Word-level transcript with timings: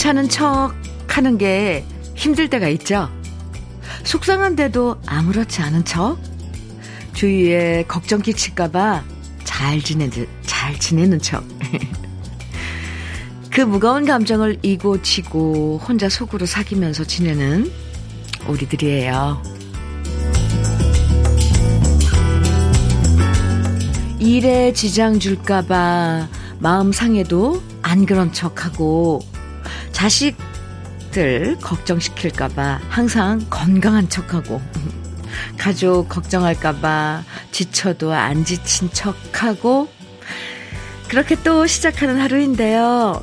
괜찮은 0.00 0.30
척 0.30 0.72
하는 1.08 1.36
게 1.36 1.84
힘들 2.14 2.48
때가 2.48 2.68
있죠. 2.68 3.10
속상한데도 4.04 4.96
아무렇지 5.04 5.60
않은 5.60 5.84
척? 5.84 6.16
주위에 7.12 7.84
걱정 7.86 8.22
끼칠까봐 8.22 9.04
잘 9.44 9.82
지내는, 9.82 10.26
잘 10.46 10.78
지내는 10.78 11.18
척. 11.18 11.44
그 13.52 13.60
무거운 13.60 14.06
감정을 14.06 14.60
이고 14.62 15.02
지고 15.02 15.78
혼자 15.86 16.08
속으로 16.08 16.46
사귀면서 16.46 17.04
지내는 17.04 17.70
우리들이에요. 18.48 19.42
일에 24.18 24.72
지장 24.72 25.18
줄까봐 25.18 26.26
마음 26.58 26.90
상해도 26.90 27.62
안 27.82 28.06
그런 28.06 28.32
척하고 28.32 29.20
자식들 30.00 31.58
걱정시킬까봐 31.60 32.80
항상 32.88 33.44
건강한 33.50 34.08
척하고 34.08 34.62
가족 35.58 36.08
걱정할까봐 36.08 37.22
지쳐도 37.50 38.14
안 38.14 38.46
지친 38.46 38.90
척하고 38.90 39.90
그렇게 41.08 41.36
또 41.42 41.66
시작하는 41.66 42.18
하루인데요. 42.18 43.20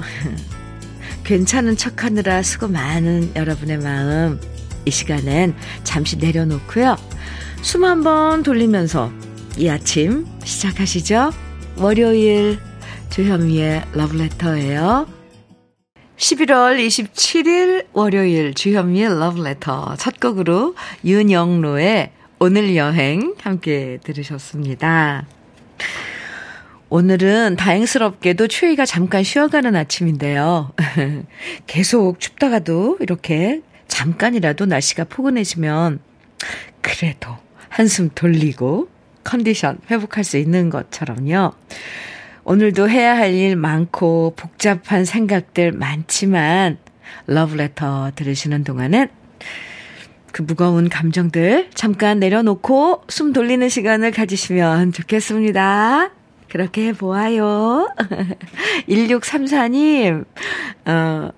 괜찮은 1.23 1.77
척 1.77 2.03
하느라 2.03 2.43
수고 2.43 2.67
많은 2.67 3.31
여러분의 3.35 3.79
마음 3.79 4.39
이 4.85 4.91
시간엔 4.91 5.55
잠시 5.83 6.17
내려놓고요. 6.17 6.95
숨 7.63 7.85
한번 7.85 8.43
돌리면서 8.43 9.11
이 9.57 9.67
아침 9.67 10.27
시작하시죠. 10.43 11.31
월요일 11.77 12.59
주현미의 13.09 13.83
러브레터예요. 13.93 15.16
11월 16.17 16.83
27일 16.83 17.85
월요일 17.93 18.55
주현미의 18.55 19.19
러브레터 19.19 19.95
첫 19.97 20.19
곡으로 20.19 20.75
윤영로의 21.05 22.11
오늘 22.39 22.75
여행 22.75 23.35
함께 23.39 23.99
들으셨습니다. 24.03 25.27
오늘은 26.89 27.55
다행스럽게도 27.57 28.47
추위가 28.47 28.85
잠깐 28.85 29.23
쉬어가는 29.23 29.75
아침인데요. 29.75 30.71
계속 31.67 32.19
춥다가도 32.19 32.97
이렇게 32.99 33.61
잠깐이라도 33.87 34.65
날씨가 34.65 35.03
포근해지면 35.03 35.99
그래도 36.81 37.37
한숨 37.69 38.09
돌리고 38.15 38.89
컨디션 39.23 39.77
회복할 39.91 40.23
수 40.23 40.37
있는 40.37 40.71
것처럼요. 40.71 41.53
오늘도 42.49 42.89
해야 42.89 43.17
할 43.17 43.33
일 43.33 43.57
많고 43.57 44.33
복잡한 44.37 45.03
생각들 45.03 45.73
많지만 45.73 46.77
러브레터 47.25 48.11
들으시는 48.15 48.63
동안은 48.63 49.09
그 50.31 50.43
무거운 50.43 50.87
감정들 50.87 51.71
잠깐 51.73 52.19
내려놓고 52.19 53.03
숨 53.09 53.33
돌리는 53.33 53.67
시간을 53.67 54.11
가지시면 54.11 54.93
좋겠습니다. 54.93 56.11
그렇게 56.47 56.87
해보아요. 56.87 57.93
1634님, 58.87 60.23
어, 60.85 61.29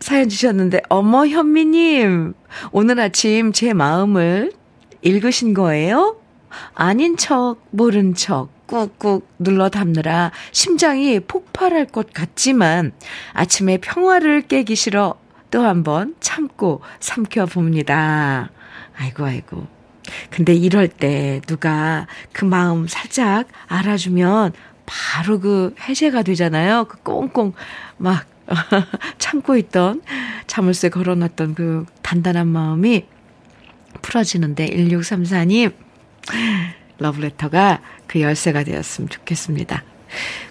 사연 0.00 0.28
주셨는데, 0.28 0.82
어머, 0.90 1.26
현미님, 1.26 2.34
오늘 2.72 3.00
아침 3.00 3.52
제 3.52 3.72
마음을 3.72 4.52
읽으신 5.00 5.54
거예요? 5.54 6.20
아닌 6.74 7.16
척, 7.16 7.56
모른 7.70 8.14
척, 8.14 8.50
꾹꾹 8.68 9.22
눌러 9.38 9.68
담느라 9.68 10.30
심장이 10.52 11.18
폭발할 11.18 11.86
것 11.86 12.12
같지만 12.12 12.92
아침에 13.32 13.78
평화를 13.78 14.42
깨기 14.42 14.76
싫어 14.76 15.18
또 15.50 15.64
한번 15.64 16.14
참고 16.20 16.82
삼켜봅니다. 17.00 18.50
아이고, 18.96 19.24
아이고. 19.24 19.66
근데 20.30 20.54
이럴 20.54 20.88
때 20.88 21.40
누가 21.46 22.06
그 22.32 22.44
마음 22.44 22.86
살짝 22.86 23.46
알아주면 23.66 24.52
바로 24.86 25.40
그 25.40 25.74
해제가 25.80 26.22
되잖아요. 26.22 26.84
그 26.84 26.98
꽁꽁 27.02 27.52
막 27.96 28.26
참고 29.18 29.56
있던 29.56 30.02
자물쇠 30.46 30.88
걸어놨던 30.88 31.54
그 31.54 31.84
단단한 32.02 32.48
마음이 32.48 33.06
풀어지는데 34.00 34.68
1634님 34.68 35.72
러브레터가 36.98 37.80
그 38.06 38.20
열쇠가 38.20 38.64
되었으면 38.64 39.08
좋겠습니다. 39.08 39.82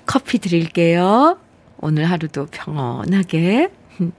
커피 0.06 0.40
드릴게요. 0.40 1.40
오늘 1.80 2.06
하루도 2.06 2.47
평온하게 2.47 3.69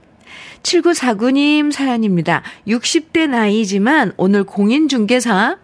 7949님 0.63 1.71
사연입니다. 1.71 2.43
60대 2.67 3.27
나이지만 3.27 4.13
오늘 4.17 4.43
공인중개사 4.43 5.57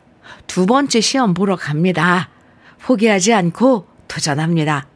두 0.47 0.65
번째 0.65 1.01
시험 1.01 1.33
보러 1.33 1.55
갑니다. 1.55 2.29
포기하지 2.79 3.33
않고 3.33 3.87
도전합니다. 4.07 4.87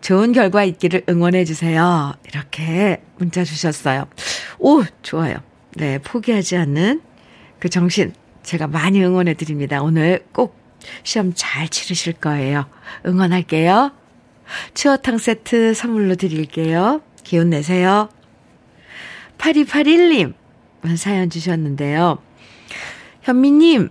좋은 0.00 0.32
결과 0.32 0.64
있기를 0.64 1.04
응원해주세요. 1.08 2.14
이렇게 2.28 3.02
문자 3.18 3.44
주셨어요. 3.44 4.06
오, 4.58 4.82
좋아요. 5.02 5.36
네, 5.74 5.98
포기하지 5.98 6.56
않는 6.56 7.02
그 7.58 7.68
정신 7.68 8.12
제가 8.42 8.66
많이 8.66 9.02
응원해드립니다. 9.02 9.82
오늘 9.82 10.24
꼭 10.32 10.56
시험 11.02 11.32
잘 11.34 11.68
치르실 11.68 12.14
거예요. 12.14 12.66
응원할게요. 13.06 13.92
추어탕 14.74 15.18
세트 15.18 15.74
선물로 15.74 16.14
드릴게요. 16.14 17.02
기운 17.24 17.50
내세요. 17.50 18.08
8281님 19.38 20.34
사연 20.96 21.30
주셨는데요. 21.30 22.18
현미님, 23.22 23.88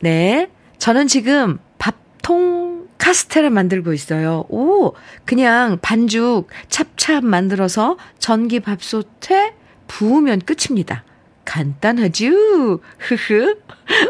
네. 0.00 0.48
저는 0.78 1.06
지금 1.06 1.58
밥통 1.78 2.88
카스테라 2.96 3.50
만들고 3.50 3.92
있어요. 3.92 4.44
오, 4.48 4.94
그냥 5.26 5.78
반죽 5.82 6.48
찹찹 6.68 7.26
만들어서 7.26 7.98
전기 8.18 8.60
밥솥에 8.60 9.54
부으면 9.86 10.40
끝입니다. 10.40 11.04
간단하죠? 11.44 12.80
흐흐. 12.98 13.58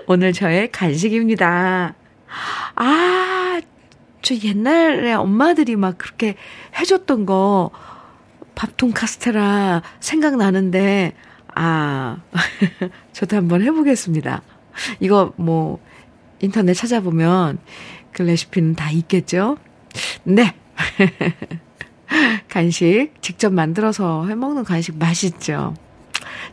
오늘 0.06 0.32
저의 0.32 0.70
간식입니다. 0.70 1.94
아, 2.76 3.60
저 4.22 4.34
옛날에 4.34 5.12
엄마들이 5.14 5.76
막 5.76 5.98
그렇게 5.98 6.36
해줬던 6.78 7.26
거, 7.26 7.70
밥통 8.54 8.92
카스테라 8.92 9.82
생각나는데, 10.00 11.14
아, 11.54 12.18
저도 13.12 13.36
한번 13.36 13.62
해보겠습니다. 13.62 14.42
이거 15.00 15.32
뭐, 15.36 15.80
인터넷 16.40 16.74
찾아보면 16.74 17.58
그 18.12 18.22
레시피는 18.22 18.74
다 18.74 18.90
있겠죠? 18.90 19.56
네. 20.24 20.54
간식 22.48 23.12
직접 23.20 23.52
만들어서 23.52 24.26
해먹는 24.26 24.64
간식 24.64 24.98
맛있죠? 24.98 25.74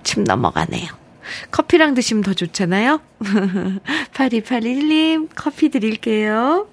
침 0.03 0.23
넘어가네요. 0.23 1.06
커피랑 1.51 1.93
드시면 1.93 2.23
더 2.23 2.33
좋잖아요? 2.33 3.01
8281님, 4.13 5.29
커피 5.35 5.69
드릴게요. 5.69 6.67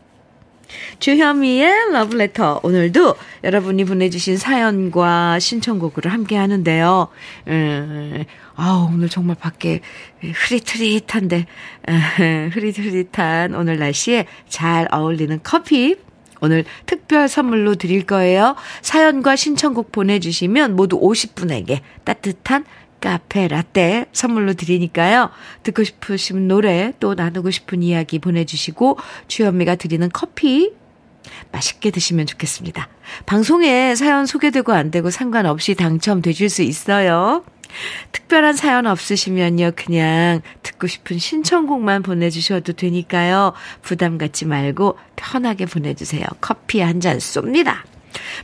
주현미의 0.99 1.93
러브레터. 1.93 2.61
오늘도 2.62 3.17
여러분이 3.44 3.84
보내주신 3.84 4.37
사연과 4.37 5.38
신청곡으로 5.38 6.11
함께 6.11 6.37
하는데요. 6.37 7.08
음, 7.49 8.25
아 8.56 8.88
오늘 8.93 9.08
정말 9.08 9.37
밖에 9.37 9.81
흐릿흐릿한데, 10.23 11.46
흐릿흐릿한 12.52 13.55
오늘 13.55 13.79
날씨에 13.79 14.26
잘 14.49 14.88
어울리는 14.93 15.38
커피. 15.43 15.96
오늘 16.40 16.64
특별 16.84 17.26
선물로 17.26 17.76
드릴 17.76 18.05
거예요. 18.05 18.55
사연과 18.82 19.34
신청곡 19.34 19.93
보내주시면 19.93 20.76
모두 20.76 21.00
50분에게 21.00 21.81
따뜻한 22.05 22.67
카페 23.05 23.49
라떼 23.49 24.06
선물로 24.12 24.55
드리니까요. 24.55 25.29
듣고 25.62 25.85
싶으신 25.85 26.49
노래 26.49 26.95
또 27.01 27.12
나누고 27.12 27.51
싶은 27.51 27.83
이야기 27.83 28.19
보내주시고 28.19 28.97
주현미가 29.29 29.75
드리는 29.75 30.09
커피 30.11 30.73
맛있게 31.53 31.91
드시면 31.91 32.25
좋겠습니다. 32.25 32.89
방송에 33.27 33.95
사연 33.95 34.25
소개되고 34.25 34.73
안 34.73 34.91
되고 34.91 35.11
상관없이 35.11 35.75
당첨되실 35.75 36.49
수 36.49 36.62
있어요. 36.62 37.45
특별한 38.12 38.55
사연 38.55 38.87
없으시면요. 38.87 39.73
그냥 39.77 40.41
듣고 40.62 40.87
싶은 40.87 41.19
신청곡만 41.19 42.03
보내주셔도 42.03 42.73
되니까요. 42.73 43.53
부담 43.83 44.17
갖지 44.17 44.47
말고 44.47 44.97
편하게 45.17 45.67
보내주세요. 45.67 46.25
커피 46.41 46.81
한 46.81 47.01
잔 47.01 47.19
쏩니다. 47.19 47.83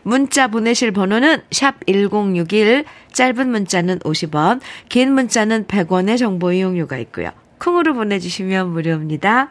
문자 0.02 0.49
보내실 0.49 0.93
번호는 0.93 1.43
샵 1.50 1.76
1061, 1.87 2.84
짧은 3.12 3.50
문자는 3.50 3.99
50원, 4.00 4.61
긴 4.88 5.12
문자는 5.12 5.67
100원의 5.67 6.19
정보 6.19 6.52
이용료가 6.52 6.99
있고요. 6.99 7.31
콩으로 7.58 7.94
보내주시면 7.94 8.70
무료입니다. 8.70 9.50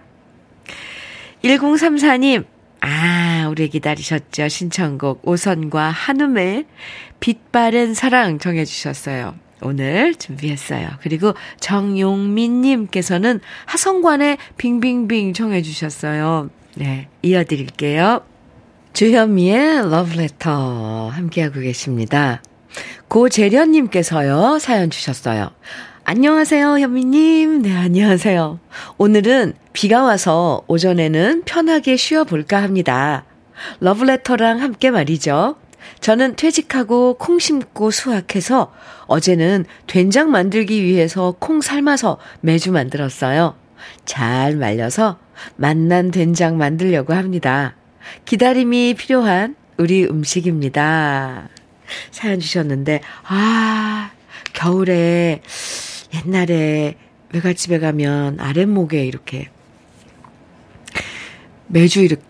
1034님, 1.44 2.46
아, 2.82 3.48
오래 3.50 3.68
기다리셨죠. 3.68 4.48
신청곡 4.48 5.28
오선과 5.28 5.90
한음의 5.90 6.66
빛바랜 7.20 7.94
사랑 7.94 8.40
정해주셨어요. 8.40 9.36
오늘 9.62 10.16
준비했어요. 10.16 10.88
그리고 11.02 11.34
정용민님께서는 11.60 13.42
하성관의 13.66 14.38
빙빙빙 14.58 15.34
정해주셨어요. 15.34 16.50
네, 16.76 17.10
이어드릴게요. 17.22 18.22
주현미의 18.94 19.90
러브레터 19.90 21.10
함께하고 21.10 21.62
계십니다. 21.62 22.42
고재련님께서요, 23.08 24.60
사연 24.60 24.90
주셨어요. 24.90 25.52
안녕하세요, 26.04 26.80
현미님. 26.80 27.62
네, 27.62 27.76
안녕하세요. 27.76 28.60
오늘은 28.98 29.54
비가 29.74 30.04
와서 30.04 30.64
오전에는 30.68 31.44
편하게 31.46 31.96
쉬어볼까 31.96 32.62
합니다. 32.62 33.26
러브레터랑 33.80 34.62
함께 34.62 34.92
말이죠. 34.92 35.56
저는 36.02 36.36
퇴직하고 36.36 37.16
콩 37.16 37.40
심고 37.40 37.92
수확해서 37.92 38.74
어제는 39.06 39.66
된장 39.88 40.32
만들기 40.32 40.84
위해서 40.84 41.36
콩 41.40 41.62
삶아서 41.62 42.18
매주 42.42 42.72
만들었어요. 42.72 43.56
잘 44.06 44.56
말려서 44.56 45.20
맛난 45.56 46.12
된장 46.12 46.58
만들려고 46.58 47.14
합니다. 47.14 47.76
기다림이 48.26 48.96
필요한 48.96 49.56
우리 49.78 50.06
음식입니다. 50.06 51.50
사연 52.12 52.40
주셨는데, 52.40 53.02
아, 53.24 54.12
겨울에 54.54 55.42
옛날에 56.14 56.96
외갓집에 57.34 57.80
가면 57.80 58.40
아랫목에 58.40 59.06
이렇게 59.06 59.50
매주 61.68 62.02
이렇게 62.02 62.22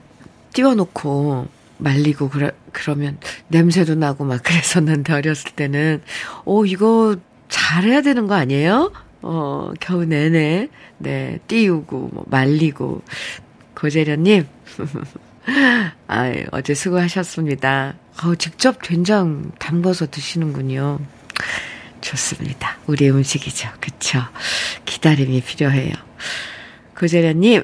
띄워놓고 0.54 1.48
말리고 1.77 2.30
그러, 2.30 2.51
그러면 2.74 3.18
냄새도 3.48 3.95
나고 3.95 4.25
막 4.25 4.44
그랬었는데 4.44 5.13
어렸을 5.13 5.51
때는 5.56 6.01
오 6.45 6.66
이거 6.66 7.16
잘해야 7.48 8.01
되는 8.01 8.27
거 8.27 8.36
아니에요? 8.36 8.92
어 9.21 9.71
겨우 9.80 10.06
내내 10.06 10.69
네 10.98 11.39
띄우고 11.48 12.10
뭐 12.13 12.25
말리고 12.27 13.01
고재련님 13.75 14.45
아 16.07 16.34
어제 16.51 16.74
수고하셨습니다. 16.74 17.96
어 18.24 18.36
직접 18.36 18.81
된장 18.81 19.51
담궈서 19.60 20.07
드시는군요. 20.07 21.00
좋습니다. 22.01 22.78
우리 22.88 23.10
음식이죠. 23.10 23.69
그쵸? 23.80 24.19
기다림이 24.86 25.42
필요해요. 25.42 25.94
고재련님, 26.98 27.63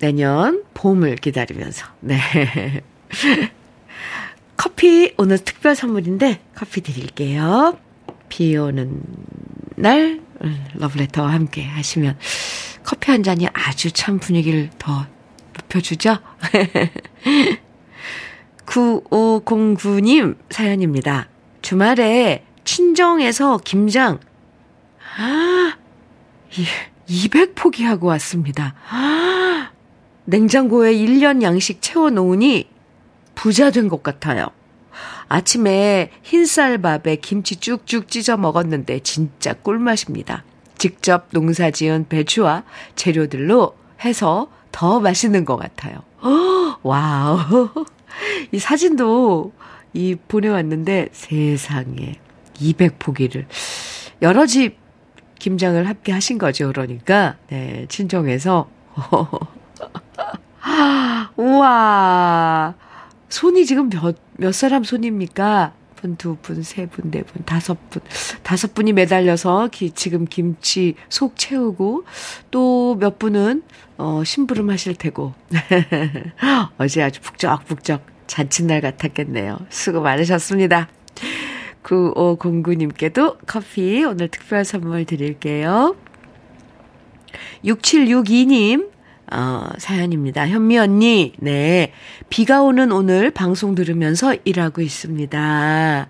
내년 0.00 0.64
봄을 0.74 1.16
기다리면서, 1.16 1.86
네. 2.00 2.18
커피, 4.56 5.12
오늘 5.16 5.38
특별 5.38 5.74
선물인데, 5.74 6.40
커피 6.54 6.80
드릴게요. 6.80 7.78
비 8.28 8.56
오는 8.56 9.02
날, 9.76 10.20
음, 10.42 10.64
러브레터와 10.74 11.32
함께 11.32 11.64
하시면, 11.64 12.18
커피 12.82 13.10
한 13.10 13.22
잔이 13.22 13.48
아주 13.52 13.90
참 13.92 14.18
분위기를 14.18 14.70
더 14.78 15.06
높여주죠? 15.56 16.18
9509님 18.66 20.36
사연입니다. 20.50 21.28
주말에 21.62 22.44
친정에서 22.64 23.58
김장, 23.58 24.18
아, 25.16 25.76
200포기 27.08 27.84
하고 27.84 28.08
왔습니다. 28.08 28.74
아, 28.90 29.70
냉장고에 30.26 30.94
1년 30.94 31.42
양식 31.42 31.82
채워놓으니 31.82 32.68
부자 33.34 33.70
된 33.70 33.88
것 33.88 34.02
같아요. 34.02 34.48
아침에 35.28 36.10
흰쌀밥에 36.22 37.16
김치 37.16 37.56
쭉쭉 37.56 38.08
찢어 38.08 38.36
먹었는데 38.36 39.00
진짜 39.00 39.52
꿀맛입니다. 39.54 40.44
직접 40.78 41.26
농사 41.30 41.70
지은 41.70 42.06
배추와 42.08 42.64
재료들로 42.94 43.74
해서 44.04 44.48
더 44.74 44.98
맛있는 44.98 45.44
것 45.44 45.56
같아요. 45.56 46.02
Wow. 46.82 47.68
이 48.50 48.58
사진도 48.58 49.52
이 49.92 50.16
보내왔는데 50.16 51.10
세상에 51.12 52.18
200포기를 52.54 53.44
여러 54.20 54.46
집 54.46 54.76
김장을 55.38 55.88
함께 55.88 56.10
하신 56.10 56.38
거죠. 56.38 56.66
그러니까 56.68 57.36
네, 57.48 57.86
친정에서 57.88 58.68
우와 61.36 62.74
손이 63.28 63.66
지금 63.66 63.90
몇 63.90 64.16
몇 64.36 64.52
사람 64.52 64.82
손입니까? 64.82 65.72
분, 66.04 66.16
두 66.16 66.36
분, 66.36 66.62
세 66.62 66.84
분, 66.84 67.10
네 67.10 67.22
분, 67.22 67.42
다섯 67.46 67.78
분, 67.88 68.02
다섯 68.42 68.74
분이 68.74 68.92
매달려서 68.92 69.68
기, 69.72 69.90
지금 69.90 70.26
김치 70.26 70.94
속 71.08 71.38
채우고 71.38 72.04
또 72.50 72.94
몇 72.94 73.18
분은 73.18 73.62
어, 73.96 74.22
심부름 74.24 74.70
하실 74.70 74.94
테고 74.94 75.32
어제 76.78 77.02
아주 77.02 77.20
북적북적 77.20 78.06
잔칫날 78.26 78.80
같았겠네요. 78.80 79.58
수고 79.68 80.00
많으셨습니다. 80.00 80.88
9509님께도 81.82 83.38
커피 83.46 84.04
오늘 84.04 84.28
특별 84.28 84.64
선물 84.64 85.04
드릴게요. 85.04 85.96
6762님, 87.64 88.90
어, 89.32 89.68
사연입니다. 89.78 90.48
현미 90.48 90.78
언니, 90.78 91.32
네. 91.38 91.92
비가 92.28 92.62
오는 92.62 92.92
오늘 92.92 93.30
방송 93.30 93.74
들으면서 93.74 94.36
일하고 94.44 94.82
있습니다. 94.82 96.08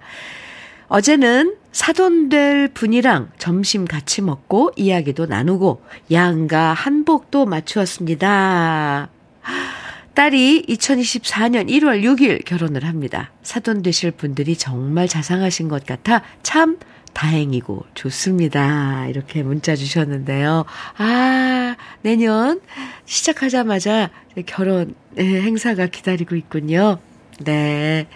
어제는 0.88 1.56
사돈될 1.72 2.68
분이랑 2.68 3.30
점심 3.38 3.84
같이 3.84 4.22
먹고 4.22 4.70
이야기도 4.76 5.26
나누고 5.26 5.82
양가 6.12 6.72
한복도 6.72 7.46
맞추었습니다. 7.46 9.08
딸이 10.14 10.66
2024년 10.68 11.68
1월 11.68 12.04
6일 12.04 12.44
결혼을 12.44 12.84
합니다. 12.84 13.32
사돈 13.42 13.82
되실 13.82 14.12
분들이 14.12 14.56
정말 14.56 15.08
자상하신 15.08 15.68
것 15.68 15.84
같아 15.84 16.22
참 16.44 16.78
다행이고 17.14 17.86
좋습니다. 17.94 19.06
이렇게 19.06 19.42
문자 19.42 19.74
주셨는데요. 19.74 20.64
아, 20.98 21.76
내년 22.02 22.60
시작하자마자 23.06 24.10
결혼 24.46 24.94
행사가 25.16 25.86
기다리고 25.86 26.36
있군요. 26.36 26.98
네. 27.40 28.06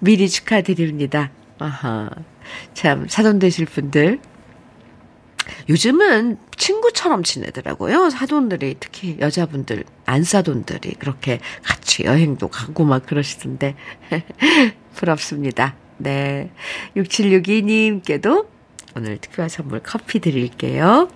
미리 0.00 0.28
축하드립니다. 0.28 1.30
아하. 1.58 2.10
참, 2.74 3.06
사돈 3.08 3.38
되실 3.38 3.66
분들 3.66 4.20
요즘은 5.68 6.38
친구처럼 6.56 7.22
지내더라고요. 7.22 8.10
사돈들이 8.10 8.76
특히 8.80 9.16
여자분들, 9.18 9.84
안사돈들이 10.04 10.94
그렇게 10.98 11.40
같이 11.62 12.04
여행도 12.04 12.48
가고 12.48 12.84
막 12.84 13.06
그러시던데 13.06 13.74
부럽습니다. 14.94 15.74
네. 15.98 16.50
6762님께도 16.96 18.46
오늘 18.96 19.18
특별 19.18 19.48
선물 19.48 19.80
커피 19.82 20.20
드릴게요. 20.20 21.08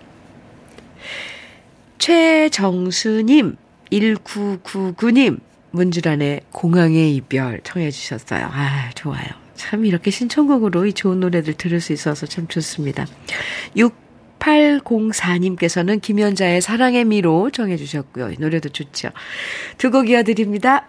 최정수님, 1.98 3.56
1999님, 3.90 5.40
문주란의 5.70 6.42
공항의 6.50 7.14
이별 7.16 7.60
청해 7.62 7.90
주셨어요. 7.90 8.48
아, 8.50 8.90
좋아요. 8.94 9.26
참 9.54 9.84
이렇게 9.86 10.10
신청곡으로 10.10 10.86
이 10.86 10.92
좋은 10.92 11.20
노래들 11.20 11.54
들을 11.54 11.80
수 11.80 11.92
있어서 11.92 12.26
참 12.26 12.48
좋습니다. 12.48 13.06
6804님께서는 14.40 16.00
김연자의 16.02 16.60
사랑의 16.60 17.04
미로 17.04 17.50
정해 17.50 17.76
주셨고요. 17.76 18.32
이 18.32 18.36
노래도 18.38 18.68
좋죠. 18.68 19.10
두 19.78 19.90
곡 19.90 20.10
이어드립니다. 20.10 20.88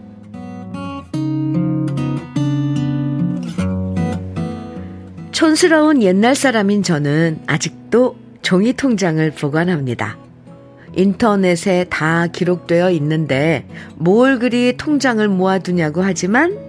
촌스러운 5.41 6.03
옛날 6.03 6.35
사람인 6.35 6.83
저는 6.83 7.39
아직도 7.47 8.15
종이 8.43 8.73
통장을 8.73 9.31
보관합니다. 9.31 10.15
인터넷에 10.95 11.85
다 11.85 12.27
기록되어 12.27 12.91
있는데 12.91 13.67
뭘 13.95 14.37
그리 14.37 14.77
통장을 14.77 15.27
모아두냐고 15.27 16.03
하지만 16.03 16.59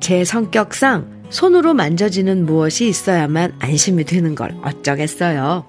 제 0.00 0.24
성격상 0.24 1.26
손으로 1.28 1.74
만져지는 1.74 2.46
무엇이 2.46 2.88
있어야만 2.88 3.56
안심이 3.58 4.04
되는 4.04 4.34
걸 4.34 4.56
어쩌겠어요. 4.62 5.66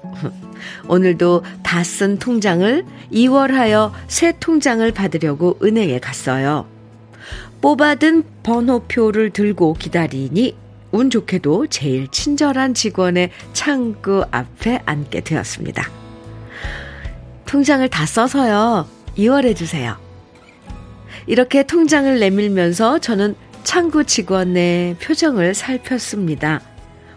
오늘도 0.87 1.43
다 1.61 1.83
쓴 1.83 2.19
통장을 2.19 2.85
2월하여 3.11 3.91
새 4.07 4.33
통장을 4.39 4.89
받으려고 4.93 5.59
은행에 5.61 5.99
갔어요. 5.99 6.67
뽑아든 7.59 8.23
번호표를 8.43 9.31
들고 9.31 9.73
기다리니 9.73 10.68
운 10.91 11.09
좋게도 11.09 11.67
제일 11.67 12.07
친절한 12.07 12.73
직원의 12.73 13.31
창구 13.53 14.25
앞에 14.31 14.81
앉게 14.85 15.21
되었습니다. 15.21 15.89
통장을 17.45 17.87
다 17.89 18.05
써서요. 18.05 18.87
2월해 19.17 19.55
주세요. 19.55 19.97
이렇게 21.27 21.63
통장을 21.63 22.19
내밀면서 22.19 22.99
저는 22.99 23.35
창구 23.63 24.05
직원의 24.05 24.95
표정을 24.95 25.53
살폈습니다. 25.53 26.61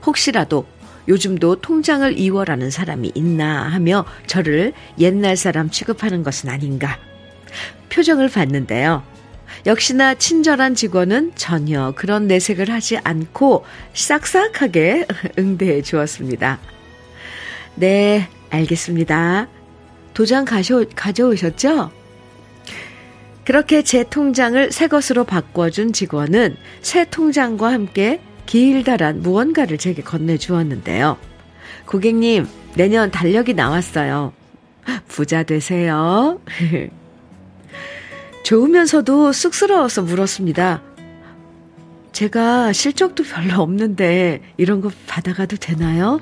혹시라도 0.04 0.66
요즘도 1.08 1.56
통장을 1.56 2.18
이월하는 2.18 2.70
사람이 2.70 3.12
있나 3.14 3.64
하며 3.68 4.04
저를 4.26 4.72
옛날 4.98 5.36
사람 5.36 5.70
취급하는 5.70 6.22
것은 6.22 6.48
아닌가. 6.48 6.98
표정을 7.90 8.28
봤는데요. 8.28 9.02
역시나 9.64 10.14
친절한 10.14 10.74
직원은 10.74 11.32
전혀 11.36 11.92
그런 11.96 12.26
내색을 12.26 12.70
하지 12.70 12.98
않고 12.98 13.64
싹싹하게 13.94 15.06
응대해 15.38 15.82
주었습니다. 15.82 16.58
네, 17.76 18.28
알겠습니다. 18.50 19.48
도장 20.14 20.44
가셔, 20.44 20.84
가져오셨죠? 20.94 21.90
그렇게 23.44 23.82
제 23.82 24.04
통장을 24.04 24.70
새 24.70 24.86
것으로 24.86 25.24
바꿔준 25.24 25.92
직원은 25.92 26.56
새 26.80 27.04
통장과 27.04 27.72
함께 27.72 28.20
길다란 28.46 29.20
무언가를 29.22 29.78
제게 29.78 30.02
건네주었는데요. 30.02 31.16
고객님, 31.86 32.46
내년 32.74 33.10
달력이 33.10 33.54
나왔어요. 33.54 34.32
부자 35.08 35.42
되세요. 35.42 36.40
좋으면서도 38.42 39.32
쑥스러워서 39.32 40.02
물었습니다. 40.02 40.82
제가 42.12 42.72
실적도 42.72 43.24
별로 43.24 43.62
없는데 43.62 44.42
이런 44.56 44.80
거 44.80 44.90
받아가도 45.06 45.56
되나요? 45.56 46.20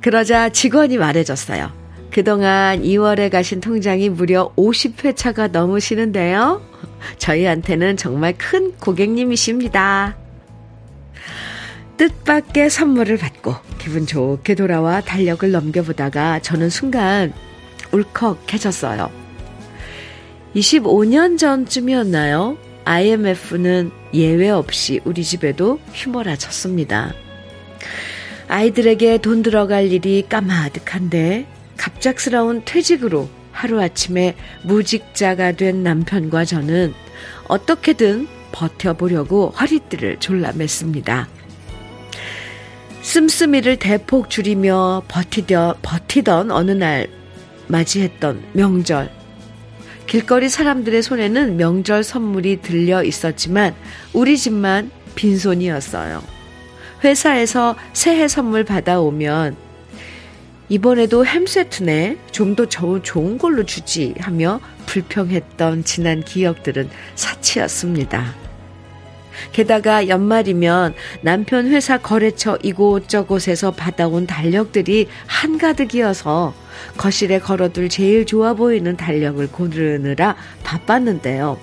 그러자 0.00 0.50
직원이 0.50 0.98
말해줬어요. 0.98 1.70
그동안 2.10 2.82
2월에 2.82 3.30
가신 3.30 3.60
통장이 3.60 4.08
무려 4.08 4.52
50회차가 4.56 5.50
넘으시는데요. 5.50 6.60
저희한테는 7.18 7.96
정말 7.96 8.34
큰 8.36 8.72
고객님이십니다. 8.78 10.16
뜻밖의 11.96 12.70
선물을 12.70 13.16
받고 13.18 13.54
기분 13.78 14.06
좋게 14.06 14.54
돌아와 14.54 15.00
달력을 15.00 15.50
넘겨보다가 15.50 16.40
저는 16.40 16.70
순간 16.70 17.32
울컥해졌어요. 17.92 19.19
25년 20.54 21.38
전쯤이었나요? 21.38 22.56
IMF는 22.84 23.90
예외 24.14 24.50
없이 24.50 25.00
우리 25.04 25.22
집에도 25.22 25.78
휘몰아쳤습니다. 25.92 27.14
아이들에게 28.48 29.18
돈 29.18 29.42
들어갈 29.42 29.92
일이 29.92 30.24
까마득한데 30.28 31.46
갑작스러운 31.76 32.62
퇴직으로 32.64 33.28
하루아침에 33.52 34.34
무직자가 34.64 35.52
된 35.52 35.84
남편과 35.84 36.44
저는 36.44 36.94
어떻게든 37.46 38.26
버텨보려고 38.50 39.50
허리띠를 39.50 40.18
졸라맸습니다. 40.18 41.26
씀씀이를 43.02 43.76
대폭 43.76 44.30
줄이며 44.30 45.02
버티려, 45.06 45.76
버티던 45.82 46.50
어느 46.50 46.72
날 46.72 47.08
맞이했던 47.68 48.42
명절. 48.52 49.19
길거리 50.10 50.48
사람들의 50.48 51.02
손에는 51.02 51.56
명절 51.56 52.02
선물이 52.02 52.62
들려 52.62 53.04
있었지만 53.04 53.76
우리 54.12 54.36
집만 54.36 54.90
빈손이었어요. 55.14 56.20
회사에서 57.04 57.76
새해 57.92 58.26
선물 58.26 58.64
받아오면 58.64 59.54
이번에도 60.68 61.24
햄 61.24 61.46
세트네. 61.46 62.16
좀 62.32 62.56
더 62.56 62.66
좋은 62.66 63.38
걸로 63.38 63.62
주지 63.62 64.14
하며 64.18 64.58
불평했던 64.86 65.84
지난 65.84 66.24
기억들은 66.24 66.90
사치였습니다. 67.14 68.34
게다가 69.52 70.08
연말이면 70.08 70.94
남편 71.22 71.68
회사 71.68 71.98
거래처 71.98 72.58
이곳저곳에서 72.62 73.70
받아온 73.72 74.26
달력들이 74.26 75.08
한가득이어서 75.26 76.54
거실에 76.96 77.38
걸어둘 77.38 77.88
제일 77.88 78.26
좋아 78.26 78.54
보이는 78.54 78.96
달력을 78.96 79.46
고르느라 79.50 80.36
바빴는데요. 80.64 81.58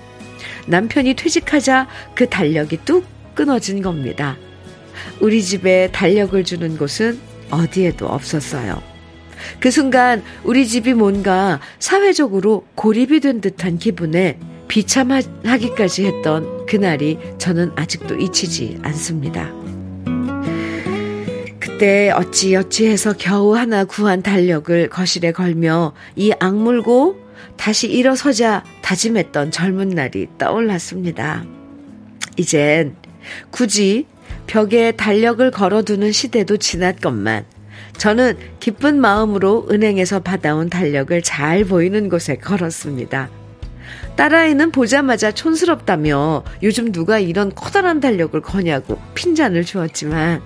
남편이 0.66 1.14
퇴직하자 1.14 1.88
그 2.14 2.28
달력이 2.28 2.80
뚝 2.84 3.04
끊어진 3.34 3.82
겁니다. 3.82 4.36
우리 5.20 5.42
집에 5.42 5.90
달력을 5.92 6.42
주는 6.44 6.76
곳은 6.76 7.18
어디에도 7.50 8.06
없었어요. 8.06 8.82
그 9.60 9.70
순간 9.70 10.22
우리 10.44 10.66
집이 10.66 10.94
뭔가 10.94 11.60
사회적으로 11.78 12.64
고립이 12.74 13.20
된 13.20 13.40
듯한 13.40 13.78
기분에 13.78 14.38
비참하기까지 14.68 16.06
했던 16.06 16.66
그날이 16.66 17.18
저는 17.38 17.72
아직도 17.74 18.16
잊히지 18.16 18.78
않습니다. 18.82 19.50
그때 21.58 22.10
어찌어찌해서 22.10 23.14
겨우 23.18 23.54
하나 23.54 23.84
구한 23.84 24.22
달력을 24.22 24.88
거실에 24.88 25.32
걸며 25.32 25.94
이 26.16 26.32
악물고 26.38 27.16
다시 27.56 27.88
일어서자 27.88 28.64
다짐했던 28.82 29.50
젊은 29.50 29.90
날이 29.90 30.28
떠올랐습니다. 30.38 31.44
이젠 32.36 32.96
굳이 33.50 34.06
벽에 34.46 34.92
달력을 34.92 35.50
걸어두는 35.50 36.12
시대도 36.12 36.56
지났건만 36.56 37.44
저는 37.96 38.36
기쁜 38.60 39.00
마음으로 39.00 39.66
은행에서 39.70 40.20
받아온 40.20 40.70
달력을 40.70 41.20
잘 41.22 41.64
보이는 41.64 42.08
곳에 42.08 42.36
걸었습니다. 42.36 43.28
딸아이는 44.18 44.72
보자마자 44.72 45.30
촌스럽다며 45.30 46.42
요즘 46.64 46.90
누가 46.90 47.20
이런 47.20 47.54
커다란 47.54 48.00
달력을 48.00 48.38
거냐고 48.42 48.98
핀잔을 49.14 49.64
주었지만 49.64 50.42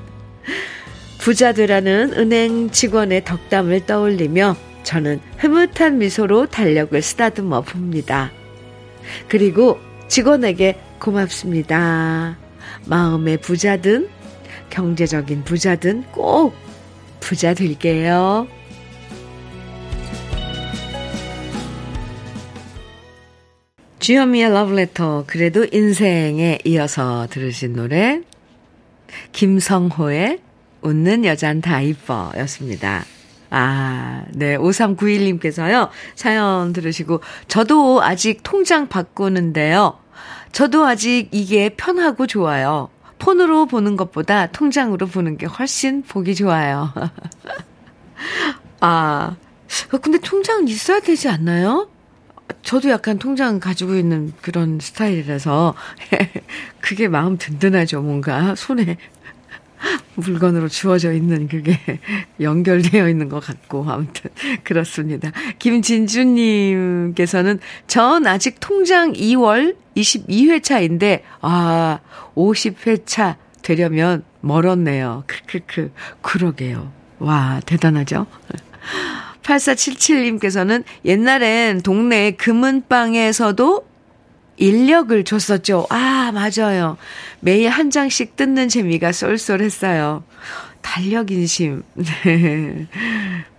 부자들라는 1.19 2.13
은행 2.13 2.69
직원의 2.71 3.25
덕담을 3.25 3.87
떠올리며 3.87 4.57
저는 4.83 5.21
흐뭇한 5.39 5.97
미소로 5.97 6.49
달력을 6.49 7.01
쓰다듬어 7.01 7.63
봅니다. 7.63 8.31
그리고 9.29 9.79
직원에게 10.07 10.79
고맙습니다. 10.99 12.37
마음의 12.85 13.39
부자든 13.39 14.11
경제적인 14.69 15.45
부자든 15.45 16.05
꼭 16.13 16.53
부자 17.21 17.55
될게요. 17.55 18.47
주현미의 24.03 24.51
러브레터 24.51 25.23
그래도 25.29 25.65
인생에 25.71 26.59
이어서 26.65 27.29
들으신 27.31 27.75
노래 27.75 28.21
김성호의 29.31 30.41
웃는 30.81 31.25
여잔 31.25 31.61
다 31.61 31.81
이뻐 31.81 32.33
였습니다. 32.39 33.05
아, 33.51 34.25
네. 34.33 34.57
5391님께서요. 34.57 35.91
사연 36.17 36.73
들으시고 36.73 37.21
저도 37.47 38.03
아직 38.03 38.41
통장 38.43 38.89
바꾸는데요. 38.89 40.01
저도 40.51 40.85
아직 40.85 41.29
이게 41.31 41.69
편하고 41.69 42.27
좋아요. 42.27 42.89
폰으로 43.21 43.67
보는 43.67 43.97
것보다 43.97 44.49
통장으로 44.49 45.07
보는 45.07 45.37
게 45.39 45.47
훨씬 45.47 46.03
보기 46.03 46.35
좋아요. 46.35 46.93
아, 48.81 49.37
근데 50.03 50.19
통장은 50.19 50.67
있어야 50.67 50.99
되지 50.99 51.29
않나요? 51.29 51.92
저도 52.63 52.91
약간 52.91 53.19
통장 53.19 53.61
가지고 53.61 53.97
있는 53.97 54.33
그런 54.41 54.79
스타일이라서 54.81 55.75
그게 56.81 57.09
마음 57.09 57.39
든든하죠. 57.39 58.03
뭔가 58.03 58.55
손에 58.55 58.97
물건으로 60.15 60.69
주어져 60.69 61.13
있는 61.13 61.49
그게 61.49 61.79
연결되어 62.41 63.09
있는 63.09 63.29
것 63.29 63.41
같고 63.41 63.85
아무튼 63.89 64.31
그렇습니다. 64.65 65.31
김진주님께서는 65.59 67.61
전 67.87 68.27
아직 68.27 68.57
통장 68.61 69.13
2월 69.13 69.77
22회차인데 69.97 71.23
아 71.41 72.01
50회차 72.35 73.37
되려면 73.63 74.25
멀었네요. 74.41 75.25
크크크. 75.27 75.93
그러게요. 76.21 76.93
와, 77.19 77.61
대단하죠? 77.65 78.27
8477님께서는 79.43 80.85
옛날엔 81.05 81.83
동네 81.83 82.33
금은방에서도 82.33 83.87
인력을 84.57 85.25
줬었죠. 85.25 85.87
아, 85.91 86.31
맞아요. 86.33 86.97
매일 87.41 87.69
한 87.69 87.91
장씩 87.91 88.37
뜯는 88.37 88.69
재미가 88.69 89.13
쏠쏠했어요. 89.13 90.23
달력인심. 90.83 91.83
네. 91.95 92.87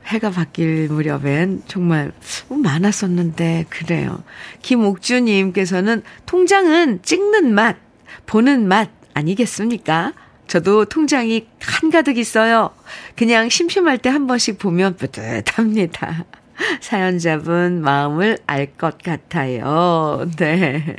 해가 0.06 0.32
바뀔 0.32 0.88
무렵엔 0.90 1.64
정말 1.68 2.12
많았었는데, 2.50 3.66
그래요. 3.70 4.24
김옥주님께서는 4.62 6.04
통장은 6.26 7.02
찍는 7.04 7.54
맛, 7.54 7.78
보는 8.26 8.68
맛 8.68 8.90
아니겠습니까? 9.14 10.14
저도 10.48 10.86
통장이 10.86 11.48
한가득 11.62 12.18
있어요. 12.18 12.72
그냥 13.16 13.50
심심할 13.50 13.98
때 13.98 14.10
한 14.10 14.28
번씩 14.28 14.60
보면 14.60 14.96
뿌듯합니다. 14.98 16.26
사연자분 16.82 17.82
마음을 17.82 18.38
알 18.46 18.78
것 18.78 18.98
같아요. 19.02 20.28
네. 20.38 20.96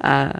아, 0.00 0.32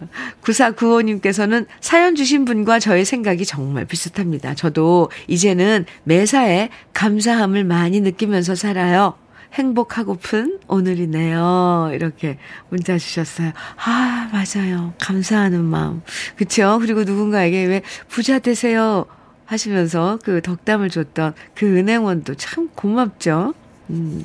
9495님께서는 0.43 1.67
사연 1.81 2.15
주신 2.15 2.45
분과 2.45 2.79
저의 2.81 3.05
생각이 3.05 3.45
정말 3.45 3.85
비슷합니다. 3.85 4.55
저도 4.55 5.11
이제는 5.29 5.87
매사에 6.05 6.69
감사함을 6.93 7.65
많이 7.65 8.01
느끼면서 8.01 8.55
살아요. 8.55 9.15
행복하고픈 9.57 10.61
오늘이네요. 10.69 11.91
이렇게 11.95 12.39
문자 12.69 12.99
주셨어요. 12.99 13.53
아, 13.77 14.31
맞아요. 14.33 14.93
감사하는 15.01 15.65
마음. 15.65 16.03
그쵸? 16.37 16.79
그리고 16.81 17.05
누군가에게 17.05 17.65
왜 17.65 17.83
부자 18.09 18.39
되세요 18.39 19.07
하시면서 19.47 20.19
그 20.23 20.43
덕담을 20.43 20.91
줬던 20.91 21.35
그 21.55 21.79
은행원도 21.79 22.35
참 22.35 22.69
고맙죠. 22.75 23.55
음. 23.91 24.25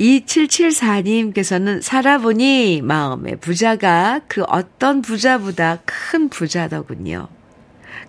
2774님께서는 0.00 1.82
살아보니 1.82 2.82
마음의 2.82 3.36
부자가 3.36 4.20
그 4.28 4.42
어떤 4.46 5.02
부자보다 5.02 5.78
큰 5.84 6.28
부자더군요. 6.28 7.28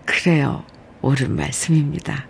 그래요. 0.05 0.63
옳은 1.01 1.35
말씀입니다. 1.35 2.25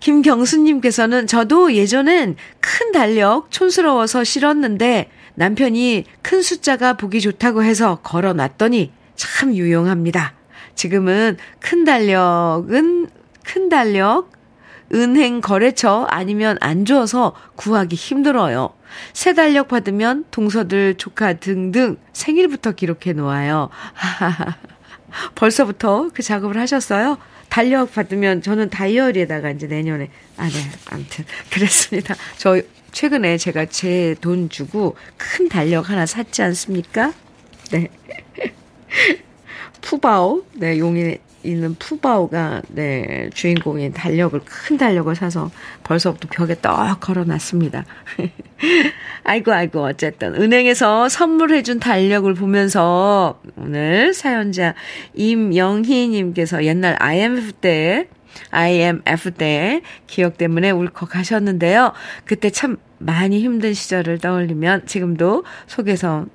김경수님께서는 0.00 1.26
저도 1.26 1.74
예전엔 1.74 2.36
큰 2.60 2.92
달력 2.92 3.50
촌스러워서 3.50 4.24
싫었는데 4.24 5.10
남편이 5.34 6.04
큰 6.22 6.42
숫자가 6.42 6.94
보기 6.94 7.20
좋다고 7.20 7.62
해서 7.62 8.00
걸어 8.02 8.32
놨더니 8.32 8.92
참 9.14 9.54
유용합니다. 9.54 10.34
지금은 10.74 11.36
큰 11.60 11.84
달력은 11.84 13.08
큰 13.44 13.68
달력 13.68 14.30
은행 14.92 15.40
거래처 15.40 16.06
아니면 16.10 16.56
안 16.60 16.84
줘서 16.84 17.34
구하기 17.56 17.94
힘들어요. 17.94 18.74
새 19.12 19.34
달력 19.34 19.68
받으면 19.68 20.24
동서들 20.30 20.96
조카 20.96 21.34
등등 21.34 21.96
생일부터 22.12 22.72
기록해 22.72 23.12
놓아요. 23.12 23.70
벌써부터 25.36 26.10
그 26.12 26.22
작업을 26.22 26.58
하셨어요? 26.58 27.18
달력 27.50 27.92
받으면 27.92 28.40
저는 28.42 28.70
다이어리에다가 28.70 29.50
이제 29.50 29.66
내년에 29.66 30.08
아 30.38 30.46
네 30.48 30.52
아무튼 30.86 31.24
그랬습니다. 31.50 32.14
저 32.38 32.60
최근에 32.92 33.36
제가 33.38 33.66
제 33.66 34.14
돈 34.20 34.48
주고 34.48 34.96
큰 35.16 35.48
달력 35.48 35.90
하나 35.90 36.06
샀지 36.06 36.42
않습니까? 36.42 37.12
네. 37.70 37.88
푸바오 39.82 40.44
네 40.54 40.78
용인 40.78 41.18
있는 41.42 41.74
푸바오가 41.76 42.62
네 42.68 43.30
주인공인 43.34 43.92
달력을 43.92 44.40
큰 44.44 44.76
달력을 44.76 45.14
사서 45.14 45.50
벌써부터 45.84 46.28
벽에 46.30 46.54
떡 46.60 47.00
걸어놨습니다. 47.00 47.84
아이고 49.24 49.52
아이고 49.52 49.82
어쨌든 49.82 50.34
은행에서 50.34 51.08
선물해준 51.08 51.80
달력을 51.80 52.32
보면서 52.34 53.40
오늘 53.56 54.12
사연자 54.12 54.74
임영희님께서 55.14 56.64
옛날 56.64 56.96
IMF 56.98 57.52
때 57.52 58.08
IMF 58.50 59.32
때 59.32 59.82
기억 60.06 60.38
때문에 60.38 60.70
울컥하셨는데요. 60.70 61.92
그때 62.24 62.50
참 62.50 62.76
많이 62.98 63.40
힘든 63.40 63.74
시절을 63.74 64.18
떠올리면 64.18 64.86
지금도 64.86 65.44
속에서 65.66 66.26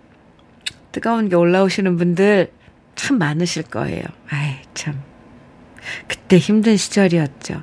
뜨거운 0.91 1.29
게 1.29 1.35
올라오시는 1.35 1.97
분들 1.97 2.49
참 2.95 3.17
많으실 3.17 3.63
거예요. 3.63 4.03
아이, 4.29 4.55
참. 4.73 5.01
그때 6.07 6.37
힘든 6.37 6.77
시절이었죠. 6.77 7.61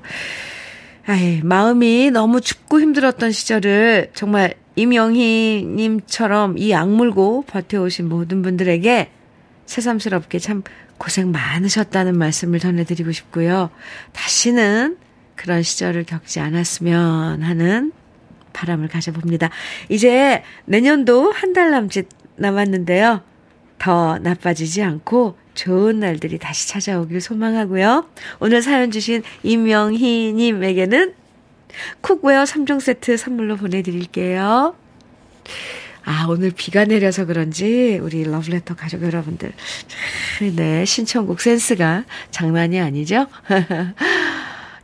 아이, 1.06 1.40
마음이 1.42 2.10
너무 2.10 2.40
춥고 2.40 2.80
힘들었던 2.80 3.32
시절을 3.32 4.10
정말 4.14 4.54
임영희 4.76 5.66
님처럼 5.68 6.56
이 6.58 6.72
악물고 6.74 7.44
버텨오신 7.46 8.08
모든 8.08 8.42
분들에게 8.42 9.10
새삼스럽게 9.66 10.38
참 10.38 10.62
고생 10.98 11.32
많으셨다는 11.32 12.16
말씀을 12.16 12.58
전해드리고 12.60 13.10
싶고요. 13.12 13.70
다시는 14.12 14.96
그런 15.34 15.62
시절을 15.62 16.04
겪지 16.04 16.38
않았으면 16.40 17.42
하는 17.42 17.92
바람을 18.52 18.88
가져봅니다. 18.88 19.50
이제 19.88 20.42
내년도 20.66 21.32
한 21.32 21.52
달 21.52 21.70
남짓 21.70 22.08
남았는데요. 22.36 23.22
더 23.78 24.18
나빠지지 24.18 24.82
않고 24.82 25.37
좋은 25.54 26.00
날들이 26.00 26.38
다시 26.38 26.68
찾아오길 26.68 27.20
소망하고요. 27.20 28.06
오늘 28.40 28.62
사연 28.62 28.90
주신 28.90 29.22
임명희님에게는 29.42 31.14
cookware 32.00 32.44
3종 32.44 32.80
세트 32.80 33.16
선물로 33.16 33.56
보내드릴게요. 33.56 34.74
아, 36.04 36.26
오늘 36.28 36.50
비가 36.50 36.85
내려서 36.85 37.26
그런지 37.26 37.98
우리 38.02 38.24
러브레터 38.24 38.74
가족 38.74 39.02
여러분들. 39.02 39.52
네, 40.56 40.85
신청곡 40.85 41.40
센스가 41.40 42.04
장난이 42.30 42.80
아니죠? 42.80 43.26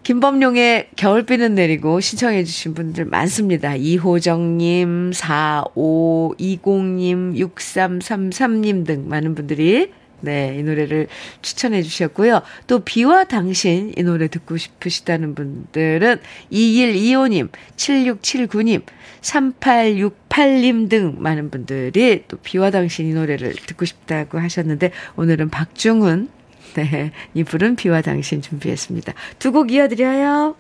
김범용의 0.08 0.88
겨울비는 0.96 1.54
내리고 1.54 2.00
신청해 2.00 2.44
주신 2.44 2.72
분들 2.72 3.04
많습니다. 3.04 3.76
이호정님, 3.76 5.10
4520님, 5.10 7.36
6333님 7.36 8.86
등 8.86 9.06
많은 9.06 9.34
분들이 9.34 9.92
네, 10.20 10.56
이 10.58 10.62
노래를 10.62 11.08
추천해 11.42 11.82
주셨고요. 11.82 12.40
또 12.66 12.78
비와 12.78 13.24
당신 13.24 13.92
이 13.98 14.02
노래 14.02 14.28
듣고 14.28 14.56
싶으시다는 14.56 15.34
분들은 15.34 16.20
2125님, 16.52 17.50
7679님, 17.76 18.84
3868님 19.20 20.88
등 20.88 21.16
많은 21.18 21.50
분들이 21.50 22.24
또 22.28 22.38
비와 22.38 22.70
당신 22.70 23.08
이 23.08 23.12
노래를 23.12 23.56
듣고 23.66 23.84
싶다고 23.84 24.38
하셨는데 24.38 24.90
오늘은 25.16 25.50
박중훈 25.50 26.30
네. 26.78 27.10
이불은 27.34 27.74
비와 27.76 28.02
당신 28.02 28.40
준비했습니다. 28.40 29.12
두 29.40 29.50
곡 29.52 29.72
이어드려요. 29.72 30.54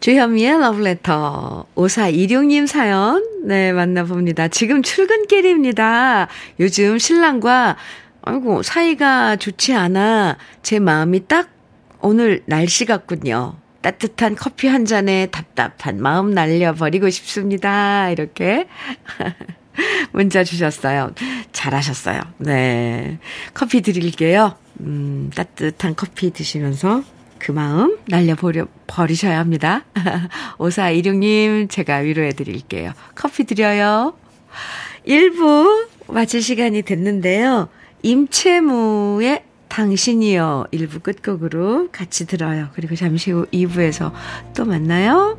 주현미의 0.00 0.58
러브레터 0.60 1.66
5426님 1.76 2.66
사연 2.66 3.24
네 3.44 3.72
만나봅니다. 3.72 4.48
지금 4.48 4.82
출근길입니다. 4.82 6.28
요즘 6.60 6.98
신랑과 6.98 7.76
아이고 8.22 8.62
사이가 8.62 9.36
좋지 9.36 9.74
않아 9.74 10.36
제 10.62 10.80
마음이 10.80 11.26
딱 11.28 11.48
오늘 12.00 12.42
날씨 12.46 12.84
같군요. 12.84 13.56
따뜻한 13.80 14.34
커피 14.34 14.66
한 14.66 14.84
잔에 14.84 15.26
답답한 15.26 16.02
마음 16.02 16.32
날려버리고 16.32 17.08
싶습니다. 17.08 18.10
이렇게 18.10 18.66
문자 20.12 20.42
주셨어요. 20.44 21.12
잘하셨어요. 21.52 22.20
네. 22.38 23.18
커피 23.54 23.80
드릴게요. 23.82 24.56
음, 24.80 25.30
따뜻한 25.34 25.94
커피 25.96 26.30
드시면서 26.32 27.02
그 27.38 27.52
마음 27.52 27.98
날려버려, 28.08 28.66
버리셔야 28.86 29.38
합니다. 29.38 29.84
5416님, 30.58 31.70
제가 31.70 31.96
위로해 31.98 32.32
드릴게요. 32.32 32.92
커피 33.14 33.44
드려요. 33.44 34.14
1부 35.06 35.88
마칠 36.08 36.42
시간이 36.42 36.82
됐는데요. 36.82 37.68
임채무의 38.02 39.44
당신이요. 39.68 40.66
1부 40.72 41.02
끝곡으로 41.02 41.88
같이 41.92 42.26
들어요. 42.26 42.68
그리고 42.74 42.94
잠시 42.94 43.30
후 43.30 43.46
2부에서 43.52 44.12
또 44.56 44.64
만나요. 44.64 45.38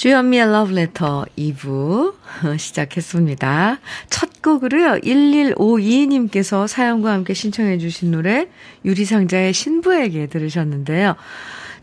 주현미의 0.00 0.46
Letter 0.46 1.26
2부 1.36 2.14
시작했습니다. 2.58 3.80
첫 4.08 4.40
곡으로요. 4.40 5.00
1152님께서 5.00 6.66
사연과 6.66 7.12
함께 7.12 7.34
신청해 7.34 7.76
주신 7.76 8.10
노래 8.10 8.48
유리상자의 8.86 9.52
신부에게 9.52 10.28
들으셨는데요. 10.28 11.16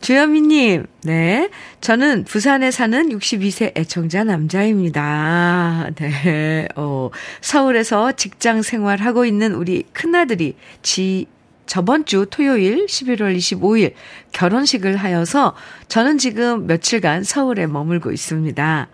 주현미님, 0.01 0.87
네. 1.03 1.49
저는 1.79 2.23
부산에 2.23 2.71
사는 2.71 3.07
62세 3.09 3.77
애청자 3.77 4.23
남자입니다. 4.23 5.91
네. 5.93 6.67
어, 6.75 7.11
서울에서 7.41 8.13
직장 8.13 8.63
생활하고 8.63 9.25
있는 9.25 9.53
우리 9.53 9.83
큰아들이 9.93 10.55
지, 10.81 11.27
저번 11.67 12.05
주 12.05 12.25
토요일 12.29 12.85
11월 12.87 13.37
25일 13.37 13.93
결혼식을 14.31 14.97
하여서 14.97 15.53
저는 15.87 16.17
지금 16.17 16.65
며칠간 16.65 17.23
서울에 17.23 17.67
머물고 17.67 18.11
있습니다. 18.11 18.87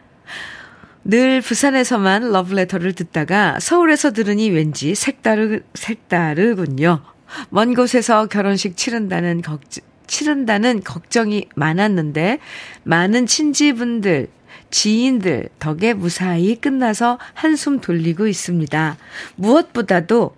늘 1.05 1.41
부산에서만 1.41 2.31
러브레터를 2.31 2.93
듣다가 2.93 3.59
서울에서 3.59 4.11
들으니 4.11 4.49
왠지 4.49 4.95
색다르, 4.95 5.61
색다르군요. 5.73 7.01
먼 7.49 7.73
곳에서 7.73 8.27
결혼식 8.27 8.77
치른다는 8.77 9.41
걱정, 9.41 9.83
치른다는 10.07 10.81
걱정이 10.81 11.47
많았는데 11.55 12.39
많은 12.83 13.25
친지분들, 13.25 14.29
지인들 14.69 15.49
덕에 15.59 15.93
무사히 15.93 16.55
끝나서 16.55 17.19
한숨 17.33 17.79
돌리고 17.79 18.27
있습니다. 18.27 18.97
무엇보다도 19.35 20.35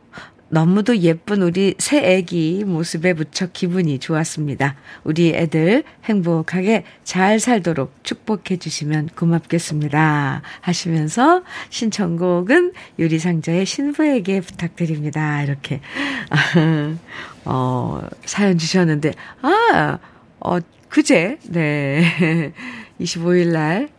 너무도 0.50 0.98
예쁜 1.00 1.42
우리 1.42 1.76
새 1.80 1.98
애기 1.98 2.64
모습에 2.66 3.14
무척 3.14 3.52
기분이 3.54 4.00
좋았습니다. 4.00 4.76
우리 5.04 5.34
애들 5.34 5.84
행복하게 6.04 6.84
잘 7.04 7.40
살도록 7.40 8.04
축복해 8.04 8.58
주시면 8.58 9.10
고맙겠습니다. 9.16 10.42
하시면서 10.62 11.44
신청곡은 11.70 12.74
유리상자의 13.00 13.66
신부에게 13.66 14.42
부탁드립니다. 14.42 15.42
이렇게 15.42 15.82
어, 17.46 18.02
사연 18.26 18.58
주셨는데, 18.58 19.14
아, 19.42 19.98
어, 20.40 20.60
그제, 20.90 21.40
네. 21.50 22.54
25일 23.02 23.52
날 23.52 23.90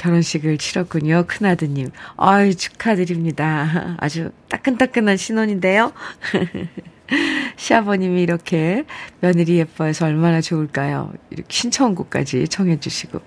결혼식을 0.00 0.56
치렀군요. 0.56 1.24
큰아드님. 1.26 1.90
아유, 2.16 2.54
축하드립니다. 2.54 3.96
아주 3.98 4.30
따끈따끈한 4.48 5.18
신혼인데요. 5.18 5.92
시아버님이 7.56 8.22
이렇게 8.22 8.84
며느리 9.20 9.58
예뻐해서 9.58 10.06
얼마나 10.06 10.40
좋을까요? 10.40 11.12
이렇게 11.28 11.48
신청곡까지 11.50 12.48
청해주시고. 12.48 13.20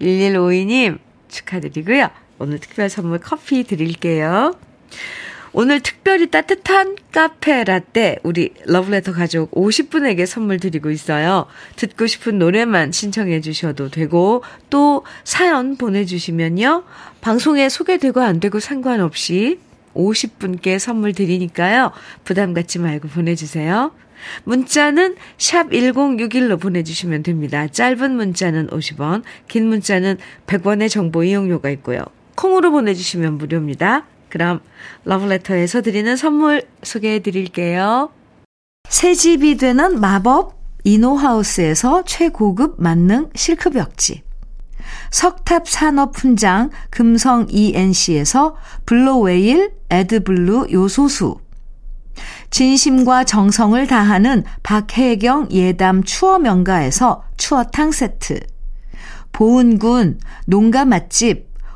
1152님 0.00 0.98
축하드리고요. 1.28 2.08
오늘 2.38 2.58
특별 2.58 2.88
선물 2.88 3.18
커피 3.18 3.64
드릴게요. 3.64 4.54
오늘 5.52 5.80
특별히 5.80 6.30
따뜻한 6.30 6.96
카페 7.12 7.64
라떼 7.64 8.18
우리 8.22 8.52
러브레터 8.66 9.12
가족 9.12 9.50
50분에게 9.52 10.26
선물 10.26 10.58
드리고 10.60 10.90
있어요. 10.90 11.46
듣고 11.76 12.06
싶은 12.06 12.38
노래만 12.38 12.92
신청해 12.92 13.40
주셔도 13.40 13.90
되고 13.90 14.42
또 14.70 15.04
사연 15.24 15.76
보내주시면요. 15.76 16.84
방송에 17.20 17.68
소개되고 17.68 18.20
안 18.20 18.40
되고 18.40 18.60
상관없이 18.60 19.58
50분께 19.94 20.78
선물 20.78 21.12
드리니까요. 21.12 21.92
부담 22.24 22.54
갖지 22.54 22.78
말고 22.78 23.08
보내주세요. 23.08 23.92
문자는 24.44 25.16
샵 25.38 25.70
1061로 25.70 26.60
보내주시면 26.60 27.22
됩니다. 27.22 27.68
짧은 27.68 28.14
문자는 28.16 28.68
50원, 28.68 29.22
긴 29.46 29.66
문자는 29.68 30.18
100원의 30.46 30.90
정보 30.90 31.22
이용료가 31.22 31.70
있고요. 31.70 32.00
콩으로 32.34 32.70
보내주시면 32.70 33.38
무료입니다. 33.38 34.06
그럼 34.28 34.60
러브레터에서 35.04 35.82
드리는 35.82 36.16
선물 36.16 36.66
소개해 36.82 37.20
드릴게요. 37.20 38.10
새 38.88 39.14
집이 39.14 39.56
되는 39.56 40.00
마법 40.00 40.58
이노하우스에서 40.84 42.04
최고급 42.04 42.76
만능 42.78 43.30
실크벽지. 43.34 44.22
석탑 45.10 45.68
산업 45.68 46.16
훈장 46.16 46.70
금성 46.90 47.46
ENC에서 47.48 48.56
블로웨일 48.86 49.72
에드블루 49.90 50.68
요소수. 50.72 51.38
진심과 52.50 53.24
정성을 53.24 53.86
다하는 53.86 54.44
박혜경 54.62 55.48
예담 55.52 56.02
추어명가에서 56.02 57.24
추어탕 57.36 57.92
세트. 57.92 58.40
보은군 59.32 60.18
농가 60.46 60.84
맛집 60.84 61.47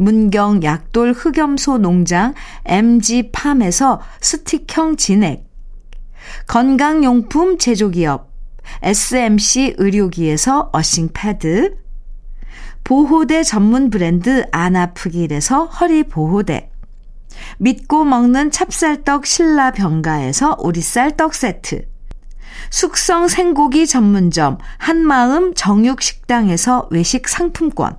문경 0.00 0.62
약돌 0.62 1.12
흑염소 1.12 1.76
농장 1.76 2.32
MG팜에서 2.64 4.00
스틱형 4.22 4.96
진액, 4.96 5.46
건강용품 6.46 7.58
제조기업 7.58 8.32
SMC 8.82 9.74
의료기에서 9.76 10.70
어싱 10.72 11.10
패드, 11.12 11.76
보호대 12.82 13.42
전문 13.42 13.90
브랜드 13.90 14.46
아나프길에서 14.50 15.66
허리 15.66 16.04
보호대, 16.04 16.70
믿고 17.58 18.04
먹는 18.04 18.50
찹쌀떡 18.50 19.26
신라 19.26 19.72
병가에서 19.72 20.56
오리쌀 20.60 21.18
떡 21.18 21.34
세트, 21.34 21.86
숙성 22.70 23.28
생고기 23.28 23.86
전문점 23.86 24.56
한마음 24.78 25.52
정육식당에서 25.52 26.88
외식 26.90 27.28
상품권, 27.28 27.98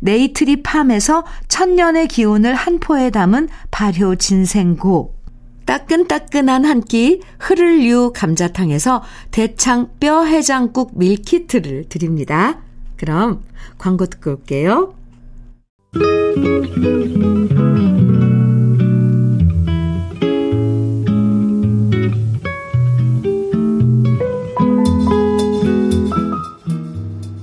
네이트리 0.00 0.62
팜에서 0.62 1.24
천년의 1.48 2.08
기운을 2.08 2.54
한 2.54 2.78
포에 2.78 3.10
담은 3.10 3.48
발효 3.70 4.16
진생고. 4.16 5.14
따끈따끈한 5.64 6.64
한 6.64 6.80
끼 6.82 7.20
흐를류 7.38 8.12
감자탕에서 8.14 9.02
대창 9.30 9.88
뼈 10.00 10.24
해장국 10.24 10.98
밀키트를 10.98 11.88
드립니다. 11.88 12.60
그럼 12.96 13.42
광고 13.78 14.06
듣고 14.06 14.32
올게요. 14.32 14.94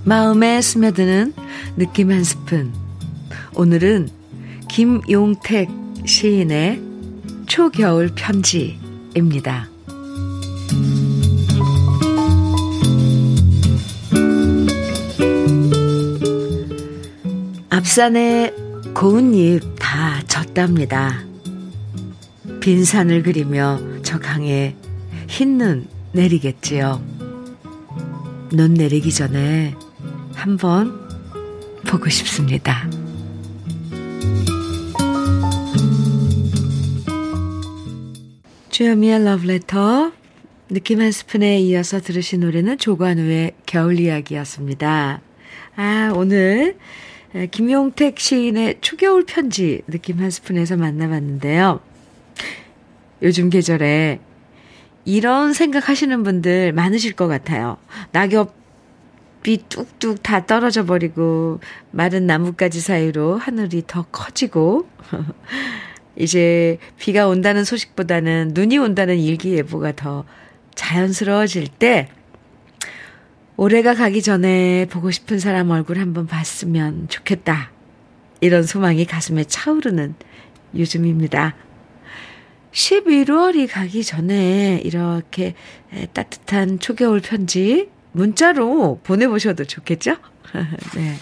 마음에 0.04 0.60
스며드는 0.62 1.34
느낌 1.76 2.12
한 2.12 2.24
스푼. 2.24 2.74
오늘은 3.56 4.10
김용택 4.70 5.70
시인의 6.06 6.82
초겨울 7.48 8.12
편지입니다. 8.16 9.70
앞산에 17.70 18.54
고운 18.94 19.34
잎 19.34 19.62
다 19.80 20.22
졌답니다. 20.28 21.24
빈 22.60 22.84
산을 22.86 23.24
그리며 23.24 23.80
저 24.04 24.20
강에 24.20 24.76
흰 25.28 25.58
눈 25.58 25.88
내리겠지요. 26.12 27.02
눈 28.52 28.74
내리기 28.74 29.12
전에 29.12 29.76
한번 30.34 31.09
보고 31.90 32.08
싶습니다. 32.10 32.88
주여미의 38.70 39.26
러브레터 39.26 40.12
느낌 40.70 41.02
한 41.02 41.12
스푼에 41.12 41.60
이어서 41.62 42.00
들으신 42.00 42.42
노래는 42.42 42.78
조관우의 42.78 43.54
겨울 43.66 44.00
이야기였습니다. 44.00 45.22
아, 45.76 46.14
오늘 46.16 46.78
김용택 47.50 48.20
시인의 48.20 48.78
초겨울 48.82 49.26
편지 49.26 49.82
느낌 49.88 50.20
한 50.20 50.30
스푼에서 50.30 50.78
만나봤는데요. 50.78 51.80
요즘 53.24 53.50
계절에 53.50 54.20
이런 55.06 55.54
생각 55.54 55.90
하시는 55.90 56.22
분들 56.24 56.72
많으실 56.72 57.14
것 57.14 57.28
같아요. 57.28 57.78
낙엽 58.12 58.59
이 59.48 59.58
뚝뚝 59.70 60.22
다 60.22 60.46
떨어져 60.46 60.86
버리고 60.86 61.60
마른 61.92 62.28
나뭇가지 62.28 62.82
사이로 62.82 63.38
하늘이 63.38 63.84
더 63.88 64.04
커지고 64.12 64.88
이제 66.18 66.78
비가 66.98 67.28
온다는 67.28 67.64
소식보다는 67.64 68.52
눈이 68.54 68.78
온다는 68.78 69.18
일기예보가 69.18 69.94
더 69.96 70.26
자연스러워질 70.76 71.68
때 71.68 72.10
올해가 73.56 73.94
가기 73.94 74.22
전에 74.22 74.86
보고 74.90 75.12
싶은 75.12 75.40
사람 75.40 75.70
얼굴 75.70 76.00
한번 76.00 76.28
봤으면 76.28 77.08
좋겠다. 77.10 77.72
이런 78.42 78.64
소망이 78.64 79.06
가슴에 79.06 79.44
차오르는 79.44 80.16
요즘입니다. 80.76 81.56
11월이 82.72 83.68
가기 83.70 84.04
전에 84.04 84.80
이렇게 84.84 85.56
따뜻한 86.14 86.80
초겨울 86.80 87.20
편지 87.20 87.90
문자로 88.12 89.02
보내보셔도 89.04 89.66
좋겠죠? 89.66 90.16
네. 90.96 91.16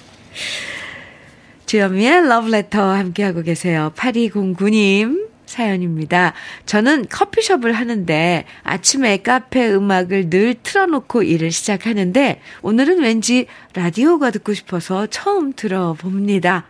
주현미의 1.65 2.27
러브레터 2.27 2.81
함께하고 2.81 3.41
계세요. 3.41 3.91
8209님 3.95 5.27
사연입니다. 5.45 6.33
저는 6.65 7.07
커피숍을 7.09 7.73
하는데 7.73 8.45
아침에 8.63 9.17
카페 9.17 9.73
음악을 9.73 10.29
늘 10.29 10.55
틀어놓고 10.61 11.23
일을 11.23 11.51
시작하는데 11.51 12.41
오늘은 12.61 12.99
왠지 12.99 13.47
라디오가 13.73 14.31
듣고 14.31 14.53
싶어서 14.53 15.07
처음 15.07 15.53
들어봅니다. 15.53 16.65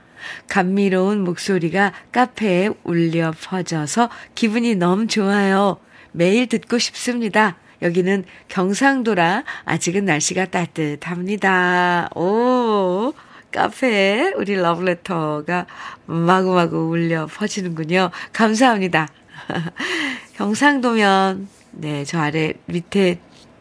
감미로운 0.47 1.23
목소리가 1.23 1.93
카페에 2.11 2.69
울려 2.83 3.33
퍼져서 3.39 4.09
기분이 4.35 4.75
너무 4.75 5.07
좋아요. 5.07 5.77
매일 6.11 6.47
듣고 6.47 6.79
싶습니다. 6.79 7.57
여기는 7.81 8.25
경상도라 8.47 9.43
아직은 9.65 10.05
날씨가 10.05 10.45
따뜻합니다. 10.45 12.09
오, 12.15 13.13
카페에 13.51 14.33
우리 14.35 14.55
러브레터가 14.55 15.65
마구마구 16.05 16.89
울려 16.89 17.27
퍼지는군요. 17.27 18.11
감사합니다. 18.33 19.07
경상도면, 20.35 21.47
네, 21.71 22.03
저 22.05 22.19
아래 22.19 22.53
밑에 22.65 23.19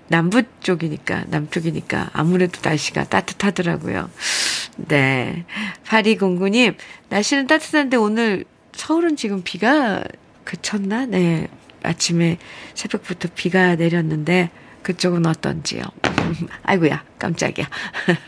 남부 0.08 0.42
쪽이니까, 0.60 1.24
남쪽이니까 1.28 2.10
아무래도 2.12 2.60
날씨가 2.62 3.04
따뜻하더라고요. 3.04 4.10
네. 4.76 5.44
8209님, 5.86 6.76
날씨는 7.08 7.46
따뜻한데 7.46 7.96
오늘 7.96 8.44
서울은 8.72 9.16
지금 9.16 9.42
비가 9.42 10.04
그쳤나? 10.44 11.06
네. 11.06 11.48
아침에 11.86 12.38
새벽부터 12.74 13.28
비가 13.34 13.76
내렸는데, 13.76 14.50
그쪽은 14.82 15.26
어떤지요? 15.26 15.82
아이고야, 16.62 17.02
깜짝이야. 17.18 17.68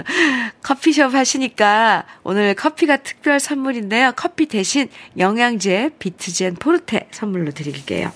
커피숍 0.62 1.14
하시니까 1.14 2.04
오늘 2.24 2.54
커피가 2.54 2.96
특별 2.98 3.38
선물인데요. 3.38 4.12
커피 4.16 4.46
대신 4.46 4.88
영양제 5.16 5.90
비트젠 6.00 6.56
포르테 6.56 7.06
선물로 7.12 7.52
드릴게요. 7.52 8.10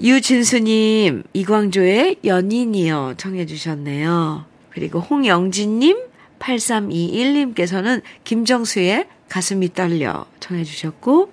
유진수님, 0.00 1.22
이광조의 1.32 2.16
연인이요. 2.24 3.14
청해주셨네요. 3.16 4.44
그리고 4.70 4.98
홍영진님, 4.98 5.96
8321님께서는 6.40 8.02
김정수의 8.24 9.06
가슴이 9.28 9.72
떨려 9.72 10.26
청해주셨고, 10.40 11.32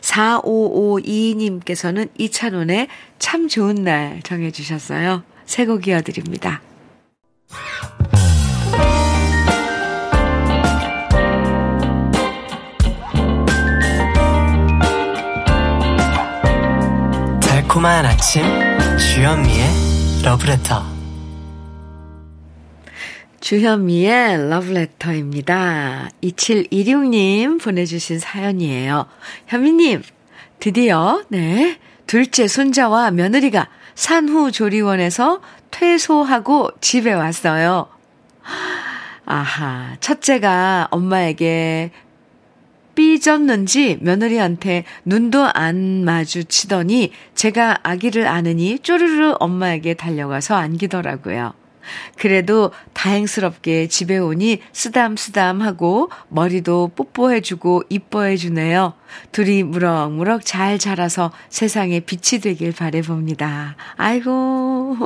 4552님께서는 0.00 2.10
이찬원의 2.18 2.88
참 3.18 3.48
좋은 3.48 3.76
날 3.76 4.20
정해주셨어요. 4.22 5.22
새곡 5.46 5.88
이어드립니다. 5.88 6.60
달콤한 17.40 18.04
아침 18.04 18.42
주현미의 18.98 19.64
러브레터 20.24 20.99
주현미의 23.40 24.50
러브레터입니다. 24.50 26.10
2716님 26.22 27.60
보내주신 27.60 28.18
사연이에요. 28.18 29.06
현미님, 29.46 30.02
드디어, 30.58 31.22
네, 31.28 31.78
둘째 32.06 32.46
손자와 32.46 33.10
며느리가 33.10 33.68
산후조리원에서 33.94 35.40
퇴소하고 35.70 36.70
집에 36.82 37.14
왔어요. 37.14 37.88
아하, 39.24 39.96
첫째가 40.00 40.88
엄마에게 40.90 41.92
삐졌는지 42.94 43.98
며느리한테 44.02 44.84
눈도 45.06 45.48
안 45.54 46.04
마주치더니 46.04 47.12
제가 47.34 47.78
아기를 47.84 48.26
안으니 48.26 48.80
쪼르르 48.80 49.36
엄마에게 49.40 49.94
달려가서 49.94 50.56
안기더라고요. 50.56 51.59
그래도 52.16 52.72
다행스럽게 52.92 53.88
집에 53.88 54.18
오니 54.18 54.60
쓰담쓰담하고 54.72 56.10
머리도 56.28 56.92
뽀뽀해주고 56.94 57.84
이뻐해주네요. 57.88 58.94
둘이 59.32 59.62
무럭무럭 59.62 60.44
잘 60.44 60.78
자라서 60.78 61.32
세상에 61.48 62.00
빛이 62.00 62.40
되길 62.40 62.72
바래봅니다. 62.72 63.76
아이고. 63.96 64.96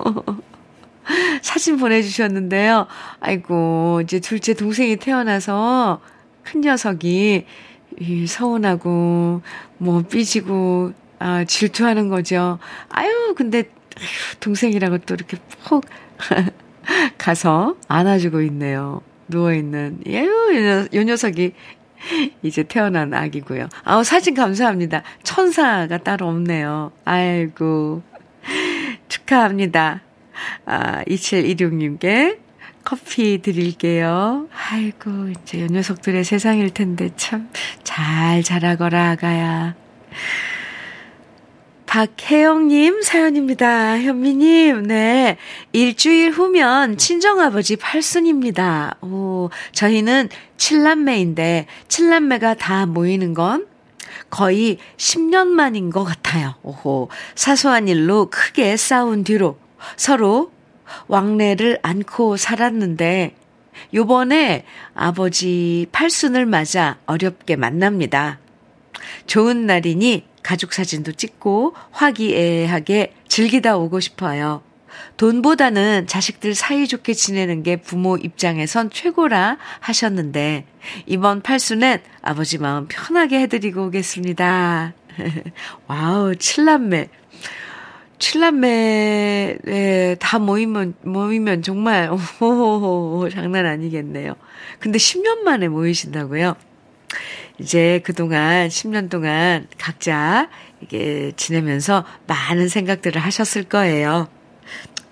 사진 1.43 1.77
보내주셨는데요. 1.77 2.87
아이고, 3.21 4.01
이제 4.05 4.21
둘째 4.21 4.55
동생이 4.55 4.97
태어나서 4.97 6.01
큰 6.43 6.63
녀석이 6.63 7.47
서운하고, 8.27 9.43
뭐, 9.79 10.03
삐지고, 10.03 10.93
아, 11.19 11.45
질투하는 11.45 12.09
거죠. 12.09 12.59
아유, 12.89 13.35
근데, 13.37 13.65
동생이라고 14.41 14.99
또 14.99 15.15
이렇게 15.15 15.37
푹 15.65 15.85
가서 17.19 17.77
안아주고 17.89 18.43
있네요. 18.43 19.01
누워있는, 19.29 20.01
예요, 20.07 20.89
요 20.93 21.03
녀석이 21.03 21.53
이제 22.43 22.63
태어난 22.63 23.15
아기고요. 23.15 23.69
아우, 23.85 24.05
사진 24.05 24.35
감사합니다. 24.35 25.03
천사가 25.23 25.99
따로 25.99 26.29
없네요. 26.29 26.93
아이고. 27.05 28.03
축하합니다. 29.09 30.03
아, 30.67 31.03
2716님께 31.05 32.39
커피 32.85 33.41
드릴게요. 33.41 34.49
아이고, 34.71 35.31
이제 35.31 35.63
요 35.63 35.67
녀석들의 35.67 36.25
세상일 36.25 36.71
텐데 36.71 37.11
참 37.17 37.49
잘 37.85 38.43
자라거라, 38.43 39.11
아가야. 39.11 39.75
박혜영님 41.95 43.03
사연입니다. 43.03 44.01
현미님, 44.01 44.83
네. 44.89 45.37
일주일 45.73 46.33
후면 46.33 46.97
친정아버지 46.97 47.77
팔순입니다. 47.77 48.97
오, 49.01 49.51
저희는 49.71 50.29
칠남매인데, 50.57 51.67
칠남매가 51.87 52.55
다 52.55 52.87
모이는 52.87 53.33
건 53.33 53.69
거의 54.29 54.79
10년 54.97 55.47
만인 55.47 55.91
것 55.91 56.03
같아요. 56.03 56.57
오호. 56.65 57.11
사소한 57.37 57.87
일로 57.87 58.27
크게 58.29 58.77
싸운 58.77 59.23
뒤로 59.23 59.57
서로 59.97 60.51
왕래를 61.07 61.79
않고 61.81 62.37
살았는데, 62.37 63.37
요번에 63.95 64.65
아버지 64.95 65.87
팔순을 65.93 66.45
맞아 66.45 66.99
어렵게 67.07 67.55
만납니다. 67.55 68.41
좋은 69.27 69.67
날이니 69.67 70.25
가족 70.43 70.73
사진도 70.73 71.13
찍고 71.13 71.75
화기애애하게 71.91 73.15
즐기다 73.29 73.77
오고 73.77 74.01
싶어요. 74.01 74.63
돈보다는 75.17 76.07
자식들 76.07 76.55
사이좋게 76.55 77.15
지내는 77.15 77.63
게 77.63 77.77
부모 77.77 78.17
입장에선 78.17 78.91
최고라 78.91 79.59
하셨는데, 79.81 80.67
이번 81.07 81.41
팔순엔 81.41 82.01
아버지 82.23 82.59
마음 82.59 82.87
편하게 82.89 83.41
해드리고 83.41 83.87
오겠습니다. 83.87 84.95
Wow, 85.87 86.37
칠남매. 86.37 87.09
칠남매, 88.19 89.59
네, 89.65 90.17
다 90.19 90.39
모이면, 90.39 90.95
모이면 91.03 91.63
정말, 91.63 92.11
오호호호, 92.41 93.29
장난 93.31 93.67
아니겠네요. 93.67 94.35
근데 94.79 94.99
10년 94.99 95.41
만에 95.41 95.69
모이신다고요? 95.69 96.55
이제 97.59 98.01
그동안, 98.05 98.69
10년 98.69 99.11
동안 99.11 99.67
각자 99.79 100.49
이게 100.81 101.33
지내면서 101.37 102.05
많은 102.27 102.69
생각들을 102.69 103.21
하셨을 103.21 103.65
거예요. 103.65 104.29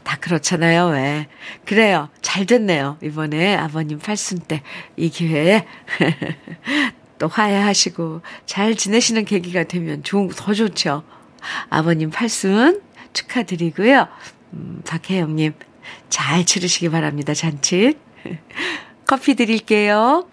다 0.04 0.16
그렇잖아요, 0.20 0.88
왜. 0.88 1.28
그래요. 1.64 2.08
잘 2.22 2.44
됐네요. 2.44 2.98
이번에 3.02 3.54
아버님 3.56 3.98
팔순 3.98 4.38
때 4.40 4.62
이 4.96 5.08
기회에 5.08 5.64
또 7.18 7.28
화해하시고 7.28 8.22
잘 8.46 8.74
지내시는 8.74 9.24
계기가 9.24 9.64
되면 9.64 10.02
좋은, 10.02 10.28
더 10.28 10.52
좋죠. 10.54 11.04
아버님 11.70 12.10
팔순 12.10 12.82
축하드리고요. 13.12 14.08
음, 14.54 14.82
박혜영님, 14.86 15.54
잘 16.08 16.44
치르시기 16.44 16.88
바랍니다, 16.88 17.32
잔치. 17.34 17.96
커피 19.06 19.34
드릴게요. 19.34 20.26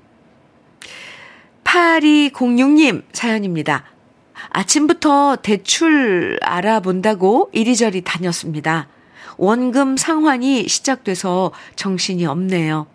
8206님 1.80 3.04
사연입니다. 3.14 3.86
아침부터 4.50 5.38
대출 5.38 6.38
알아본다고 6.42 7.52
이리저리 7.54 8.02
다녔습니다. 8.02 8.90
원금 9.38 9.96
상환이 9.96 10.68
시작돼서 10.68 11.52
정신이 11.78 12.26
없네요. 12.26 12.88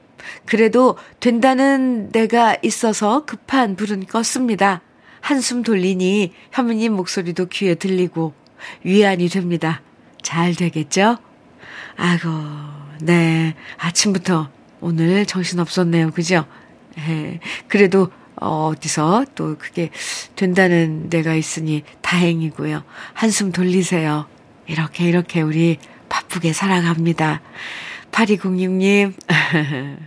그래도 0.44 0.98
된다는 1.20 2.10
데가 2.12 2.56
있어서 2.62 3.24
급한 3.24 3.76
불은 3.76 4.04
껐습니다. 4.04 4.80
한숨 5.20 5.62
돌리니 5.62 6.34
현미님 6.52 6.92
목소리도 6.92 7.46
귀에 7.46 7.76
들리고 7.76 8.34
위안이 8.82 9.28
됩니다. 9.28 9.80
잘 10.22 10.54
되겠죠? 10.54 11.16
아고, 11.96 12.28
네. 13.00 13.54
아침부터 13.78 14.50
오늘 14.80 15.24
정신 15.24 15.60
없었네요. 15.60 16.10
그죠? 16.10 16.44
예. 16.98 17.40
그래도 17.68 18.10
어, 18.40 18.72
어디서 18.74 19.26
또 19.34 19.56
그게 19.58 19.90
된다는 20.36 21.08
데가 21.10 21.34
있으니 21.34 21.82
다행이고요. 22.02 22.82
한숨 23.12 23.52
돌리세요. 23.52 24.26
이렇게 24.66 25.04
이렇게 25.04 25.40
우리 25.42 25.78
바쁘게 26.08 26.52
살아갑니다. 26.52 27.40
8206님, 28.12 29.12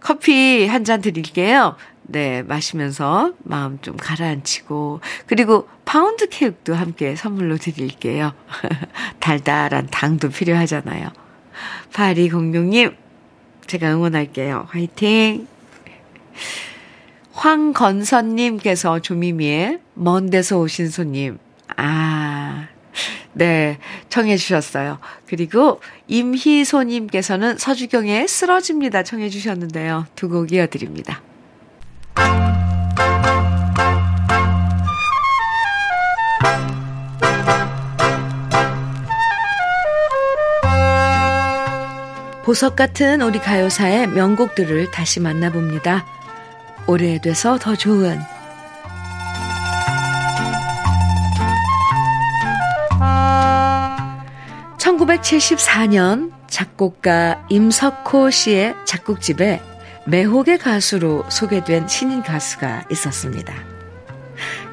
커피 0.00 0.66
한 0.66 0.84
잔 0.84 1.00
드릴게요. 1.00 1.76
네, 2.02 2.42
마시면서 2.42 3.32
마음 3.44 3.78
좀 3.80 3.96
가라앉히고, 3.96 5.00
그리고 5.26 5.68
파운드 5.84 6.28
케이크도 6.28 6.74
함께 6.74 7.16
선물로 7.16 7.58
드릴게요. 7.58 8.32
달달한 9.20 9.88
당도 9.90 10.30
필요하잖아요. 10.30 11.08
8206님, 11.92 12.94
제가 13.66 13.90
응원할게요. 13.92 14.66
화이팅! 14.70 15.46
황건선님께서 17.38 18.98
조미미의 18.98 19.78
먼 19.94 20.28
데서 20.28 20.58
오신 20.58 20.90
손님. 20.90 21.38
아, 21.76 22.66
네, 23.32 23.78
청해 24.08 24.36
주셨어요. 24.36 24.98
그리고 25.26 25.80
임희소님께서는 26.08 27.56
서주경의 27.58 28.26
쓰러집니다 28.26 29.04
청해 29.04 29.28
주셨는데요. 29.28 30.06
두 30.16 30.28
곡 30.28 30.52
이어드립니다. 30.52 31.22
보석 42.44 42.76
같은 42.76 43.20
우리 43.20 43.38
가요사의 43.38 44.08
명곡들을 44.08 44.90
다시 44.90 45.20
만나봅니다. 45.20 46.17
오래돼서 46.88 47.58
더 47.58 47.76
좋은 47.76 48.18
1974년 54.78 56.32
작곡가 56.48 57.44
임석호 57.50 58.30
씨의 58.30 58.74
작곡집에 58.86 59.60
매혹의 60.06 60.58
가수로 60.58 61.26
소개된 61.28 61.86
신인 61.88 62.22
가수가 62.22 62.86
있었습니다. 62.90 63.54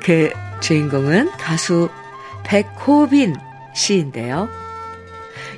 그 0.01 0.32
주인공은 0.62 1.32
가수 1.32 1.89
백호빈 2.45 3.36
씨인데요. 3.73 4.47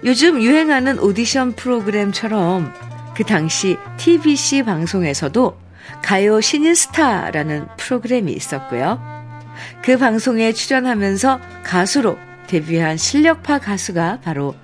요즘 0.04 0.42
유행하는 0.42 0.98
오디션 0.98 1.54
프로그램처럼 1.54 2.74
그 3.16 3.24
당시 3.24 3.78
TBC 3.98 4.64
방송에서도 4.64 5.67
가요 6.02 6.42
신인 6.42 6.76
스타라는 6.76 7.68
프로그램이 7.78 8.32
있었고요. 8.32 9.02
그 9.82 9.98
방송에 9.98 10.54
출연하면서 10.54 11.40
가수로 11.64 12.18
데뷔한 12.48 12.98
실력파 12.98 13.60
가수가 13.60 14.20
바로 14.24 14.56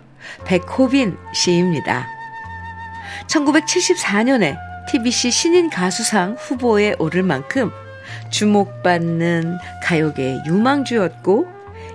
백호빈 0.46 1.18
씨입니다. 1.34 2.08
1974년에 3.28 4.56
TBC 4.90 5.32
신인 5.32 5.70
가수상 5.70 6.36
후보에 6.40 6.96
오를 7.00 7.24
만큼 7.24 7.72
주목받는 8.30 9.58
가요계의 9.84 10.44
유망주였고 10.46 11.48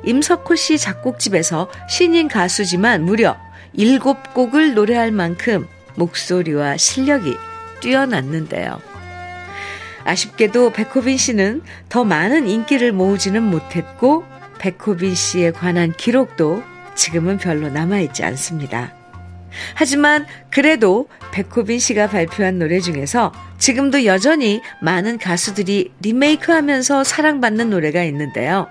임석호 0.04 0.56
씨 0.56 0.78
작곡집에서 0.78 1.68
신인 1.88 2.28
가수지만 2.28 3.04
무려 3.04 3.36
7곡을 3.76 4.74
노래할 4.74 5.12
만큼 5.12 5.66
목소리와 5.96 6.76
실력이 6.76 7.36
뛰어났는데요. 7.80 8.80
아쉽게도 10.04 10.72
백호빈 10.72 11.16
씨는 11.16 11.62
더 11.88 12.04
많은 12.04 12.48
인기를 12.48 12.92
모으지는 12.92 13.42
못했고 13.42 14.24
백호빈 14.58 15.14
씨에 15.14 15.52
관한 15.52 15.92
기록도 15.92 16.62
지금은 16.94 17.38
별로 17.38 17.68
남아있지 17.68 18.24
않습니다. 18.24 18.94
하지만 19.74 20.26
그래도 20.50 21.08
백호빈 21.32 21.78
씨가 21.78 22.08
발표한 22.08 22.58
노래 22.58 22.80
중에서 22.80 23.32
지금도 23.58 24.04
여전히 24.04 24.60
많은 24.80 25.18
가수들이 25.18 25.92
리메이크 26.00 26.52
하면서 26.52 27.04
사랑받는 27.04 27.70
노래가 27.70 28.02
있는데요. 28.04 28.68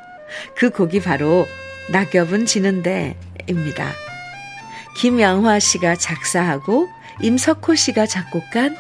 그 0.55 0.69
곡이 0.69 1.01
바로 1.01 1.47
낙엽은 1.91 2.45
지는데입니다. 2.45 3.91
김양화 4.97 5.59
씨가 5.59 5.95
작사하고 5.95 6.89
임석호 7.21 7.75
씨가 7.75 8.05
작곡한 8.05 8.75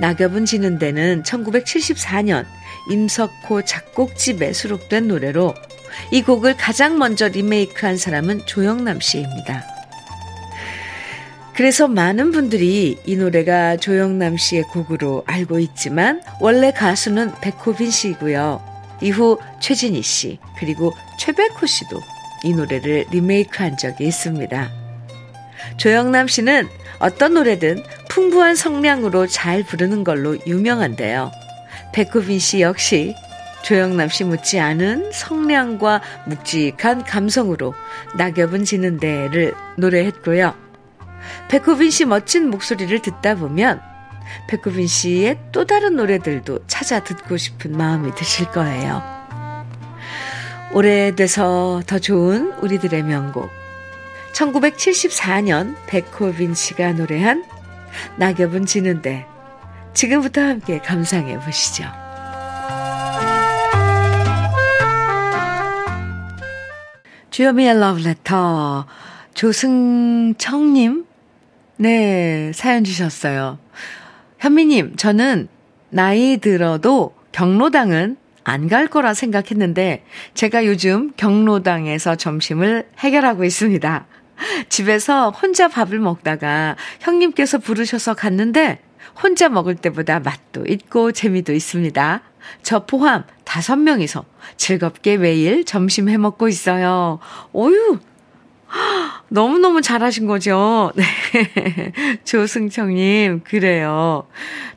낙엽은 0.00 0.44
지는 0.44 0.78
데는 0.78 1.22
1974년 1.22 2.44
임석호 2.90 3.62
작곡집에 3.64 4.52
수록된 4.52 5.08
노래로 5.08 5.54
이 6.10 6.22
곡을 6.22 6.56
가장 6.56 6.98
먼저 6.98 7.28
리메이크한 7.28 7.96
사람은 7.96 8.46
조영남 8.46 9.00
씨입니다. 9.00 9.64
그래서 11.54 11.86
많은 11.86 12.32
분들이 12.32 12.98
이 13.04 13.16
노래가 13.16 13.76
조영남 13.76 14.38
씨의 14.38 14.62
곡으로 14.64 15.22
알고 15.26 15.58
있지만 15.58 16.22
원래 16.40 16.72
가수는 16.72 17.32
백호빈 17.42 17.90
씨이고요. 17.90 18.72
이후 19.02 19.38
최진희 19.60 20.00
씨 20.02 20.38
그리고 20.58 20.94
최백호 21.18 21.66
씨도 21.66 22.00
이 22.44 22.54
노래를 22.54 23.04
리메이크한 23.10 23.76
적이 23.76 24.06
있습니다. 24.06 24.70
조영남 25.76 26.26
씨는 26.26 26.68
어떤 26.98 27.34
노래든 27.34 27.82
풍부한 28.12 28.56
성량으로 28.56 29.26
잘 29.26 29.62
부르는 29.62 30.04
걸로 30.04 30.36
유명한데요. 30.46 31.32
백호빈 31.94 32.38
씨 32.40 32.60
역시 32.60 33.14
조영남 33.62 34.10
씨 34.10 34.24
묻지 34.24 34.60
않은 34.60 35.12
성량과 35.12 36.02
묵직한 36.26 37.04
감성으로 37.04 37.72
낙엽은 38.18 38.64
지는 38.64 38.98
데를 38.98 39.54
노래했고요. 39.78 40.54
백호빈 41.48 41.90
씨 41.90 42.04
멋진 42.04 42.50
목소리를 42.50 43.00
듣다 43.00 43.34
보면 43.36 43.80
백호빈 44.48 44.86
씨의 44.88 45.38
또 45.50 45.64
다른 45.64 45.96
노래들도 45.96 46.66
찾아 46.66 47.02
듣고 47.02 47.38
싶은 47.38 47.74
마음이 47.74 48.14
드실 48.14 48.44
거예요. 48.50 49.02
오래돼서 50.74 51.80
더 51.86 51.98
좋은 51.98 52.52
우리들의 52.60 53.04
명곡 53.04 53.48
1974년 54.34 55.76
백호빈 55.86 56.52
씨가 56.52 56.92
노래한 56.92 57.51
낙엽은 58.16 58.66
지는데 58.66 59.26
지금부터 59.94 60.40
함께 60.40 60.78
감상해 60.78 61.38
보시죠. 61.38 61.84
주여미의 67.30 67.78
러브레터 67.78 68.86
조승청님 69.34 71.06
네 71.78 72.52
사연 72.54 72.84
주셨어요. 72.84 73.58
현미님 74.38 74.96
저는 74.96 75.48
나이 75.88 76.38
들어도 76.38 77.14
경로당은 77.32 78.16
안 78.44 78.68
갈 78.68 78.86
거라 78.86 79.14
생각했는데 79.14 80.04
제가 80.34 80.66
요즘 80.66 81.12
경로당에서 81.16 82.16
점심을 82.16 82.88
해결하고 82.98 83.44
있습니다. 83.44 84.06
집에서 84.68 85.30
혼자 85.30 85.68
밥을 85.68 85.98
먹다가 85.98 86.76
형님께서 87.00 87.58
부르셔서 87.58 88.14
갔는데 88.14 88.80
혼자 89.22 89.48
먹을 89.48 89.74
때보다 89.74 90.20
맛도 90.20 90.64
있고 90.66 91.12
재미도 91.12 91.52
있습니다. 91.52 92.22
저 92.62 92.86
포함 92.86 93.24
다섯 93.44 93.76
명이서 93.76 94.24
즐겁게 94.56 95.16
매일 95.16 95.64
점심 95.64 96.08
해 96.08 96.16
먹고 96.16 96.48
있어요. 96.48 97.18
오유! 97.52 97.98
너무너무 99.28 99.82
잘하신 99.82 100.26
거죠? 100.26 100.92
네. 100.96 101.04
조승청님, 102.24 103.42
그래요. 103.44 104.26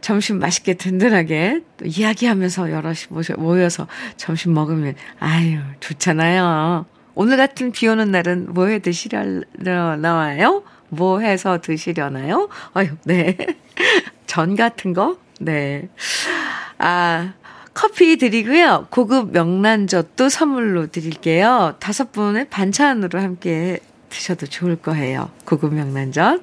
점심 0.02 0.40
맛있게 0.40 0.76
든든하게 0.76 1.62
또 1.78 1.86
이야기하면서 1.86 2.72
여럿이 2.72 2.98
모여서 3.38 3.88
점심 4.18 4.54
먹으면, 4.54 4.96
아유, 5.20 5.60
좋잖아요. 5.80 6.86
오늘 7.16 7.38
같은 7.38 7.72
비 7.72 7.88
오는 7.88 8.12
날은 8.12 8.54
뭐 8.54 8.68
해 8.68 8.80
드시려나와요? 8.80 10.64
뭐 10.90 11.20
해서 11.20 11.60
드시려나요? 11.62 12.50
아유, 12.74 12.90
네. 13.04 13.38
전 14.28 14.56
같은 14.56 14.94
거? 14.94 15.18
네. 15.40 15.90
아, 16.78 17.34
커피 17.74 18.18
드리고요. 18.18 18.88
고급 18.90 19.32
명란젓도 19.32 20.30
선물로 20.30 20.88
드릴게요. 20.88 21.76
다섯 21.80 22.12
분의 22.12 22.50
반찬으로 22.50 23.20
함께 23.20 23.80
드셔도 24.10 24.46
좋을 24.48 24.78
거예요. 24.78 25.30
고급 25.46 25.74
명란젓. 25.74 26.42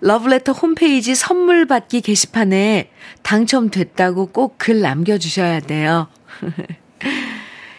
러브레터 0.00 0.52
홈페이지 0.52 1.14
선물 1.14 1.66
받기 1.66 2.00
게시판에 2.02 2.90
당첨됐다고 3.22 4.26
꼭 4.26 4.56
글 4.58 4.80
남겨주셔야 4.80 5.60
돼요. 5.60 6.08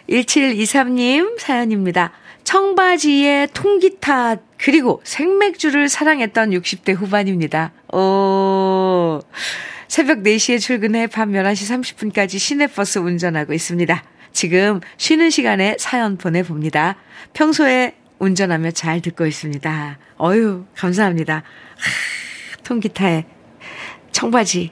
1723님 0.10 1.40
사연입니다. 1.40 2.12
청바지에 2.44 3.48
통기타 3.54 4.36
그리고 4.58 5.02
생맥주를 5.04 5.90
사랑했던 5.90 6.52
60대 6.52 6.96
후반입니다. 6.96 7.72
오. 7.94 9.20
새벽 9.88 10.20
4시에 10.20 10.60
출근해 10.60 11.08
밤 11.08 11.32
11시 11.32 12.12
30분까지 12.14 12.38
시내버스 12.38 13.00
운전하고 13.00 13.54
있습니다. 13.54 14.04
지금 14.32 14.82
쉬는 14.98 15.30
시간에 15.30 15.76
사연 15.80 16.18
보내봅니다. 16.18 16.98
평소에 17.34 17.96
운전하며 18.20 18.72
잘 18.72 19.02
듣고 19.02 19.26
있습니다. 19.26 19.98
어유 20.22 20.66
감사합니다. 20.76 21.36
하, 21.36 22.64
통기타에 22.64 23.26
청바지, 24.12 24.72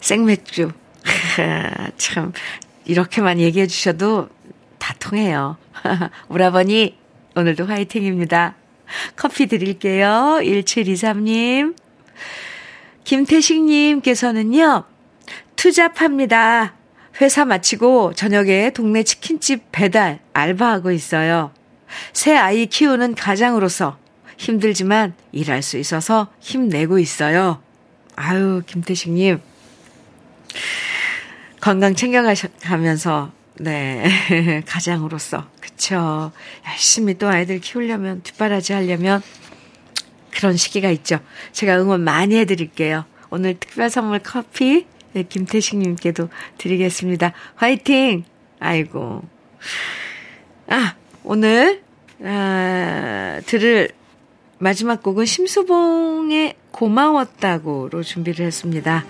생맥주. 0.00 0.70
참, 1.96 2.32
이렇게만 2.84 3.40
얘기해 3.40 3.66
주셔도 3.66 4.28
다 4.84 4.94
통해요. 4.98 5.56
오라버니, 6.28 6.94
오늘도 7.36 7.64
화이팅입니다. 7.64 8.54
커피 9.16 9.46
드릴게요. 9.46 10.40
1723님. 10.42 11.74
김태식님께서는요, 13.04 14.84
투잡합니다. 15.56 16.74
회사 17.18 17.46
마치고 17.46 18.12
저녁에 18.12 18.72
동네 18.74 19.04
치킨집 19.04 19.72
배달 19.72 20.20
알바하고 20.34 20.90
있어요. 20.90 21.54
새 22.12 22.36
아이 22.36 22.66
키우는 22.66 23.14
가장으로서 23.14 23.96
힘들지만 24.36 25.14
일할 25.32 25.62
수 25.62 25.78
있어서 25.78 26.30
힘내고 26.40 26.98
있어요. 26.98 27.62
아유, 28.16 28.62
김태식님. 28.66 29.40
건강 31.62 31.94
챙겨가면서, 31.94 33.32
네, 33.60 34.62
가장으로서. 34.66 35.46
그쵸. 35.60 36.32
열심히 36.66 37.14
또 37.14 37.28
아이들 37.28 37.60
키우려면, 37.60 38.22
뒷바라지 38.22 38.72
하려면 38.72 39.22
그런 40.30 40.56
시기가 40.56 40.90
있죠. 40.90 41.20
제가 41.52 41.80
응원 41.80 42.02
많이 42.02 42.36
해드릴게요. 42.36 43.04
오늘 43.30 43.58
특별 43.58 43.90
선물 43.90 44.18
커피, 44.18 44.86
네, 45.12 45.22
김태식님께도 45.22 46.28
드리겠습니다. 46.58 47.32
화이팅! 47.54 48.24
아이고. 48.58 49.22
아, 50.68 50.96
오늘, 51.22 51.82
아, 52.22 53.40
들을 53.46 53.90
마지막 54.58 55.02
곡은 55.02 55.26
심수봉의 55.26 56.54
고마웠다고로 56.70 58.02
준비를 58.02 58.46
했습니다. 58.46 59.04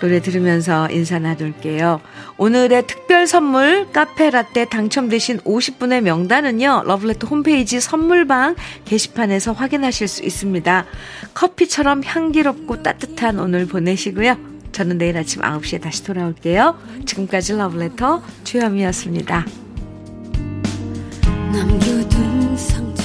노래 0.00 0.20
들으면서 0.20 0.88
인사 0.90 1.18
나눌게요. 1.18 2.00
오늘의 2.36 2.86
특별 2.86 3.26
선물 3.26 3.90
카페라떼 3.92 4.66
당첨되신 4.66 5.38
50분의 5.40 6.02
명단은요. 6.02 6.82
러블레터 6.86 7.26
홈페이지 7.26 7.80
선물방 7.80 8.56
게시판에서 8.84 9.52
확인하실 9.52 10.08
수 10.08 10.22
있습니다. 10.24 10.86
커피처럼 11.34 12.02
향기롭고 12.04 12.82
따뜻한 12.82 13.38
오늘 13.38 13.66
보내시고요. 13.66 14.36
저는 14.72 14.98
내일 14.98 15.16
아침 15.16 15.40
9시에 15.40 15.80
다시 15.80 16.04
돌아올게요. 16.04 16.78
지금까지 17.06 17.54
러블레터 17.54 18.22
주현미였습니다. 18.44 19.46
남겨둔 21.52 22.56
상 22.56 22.95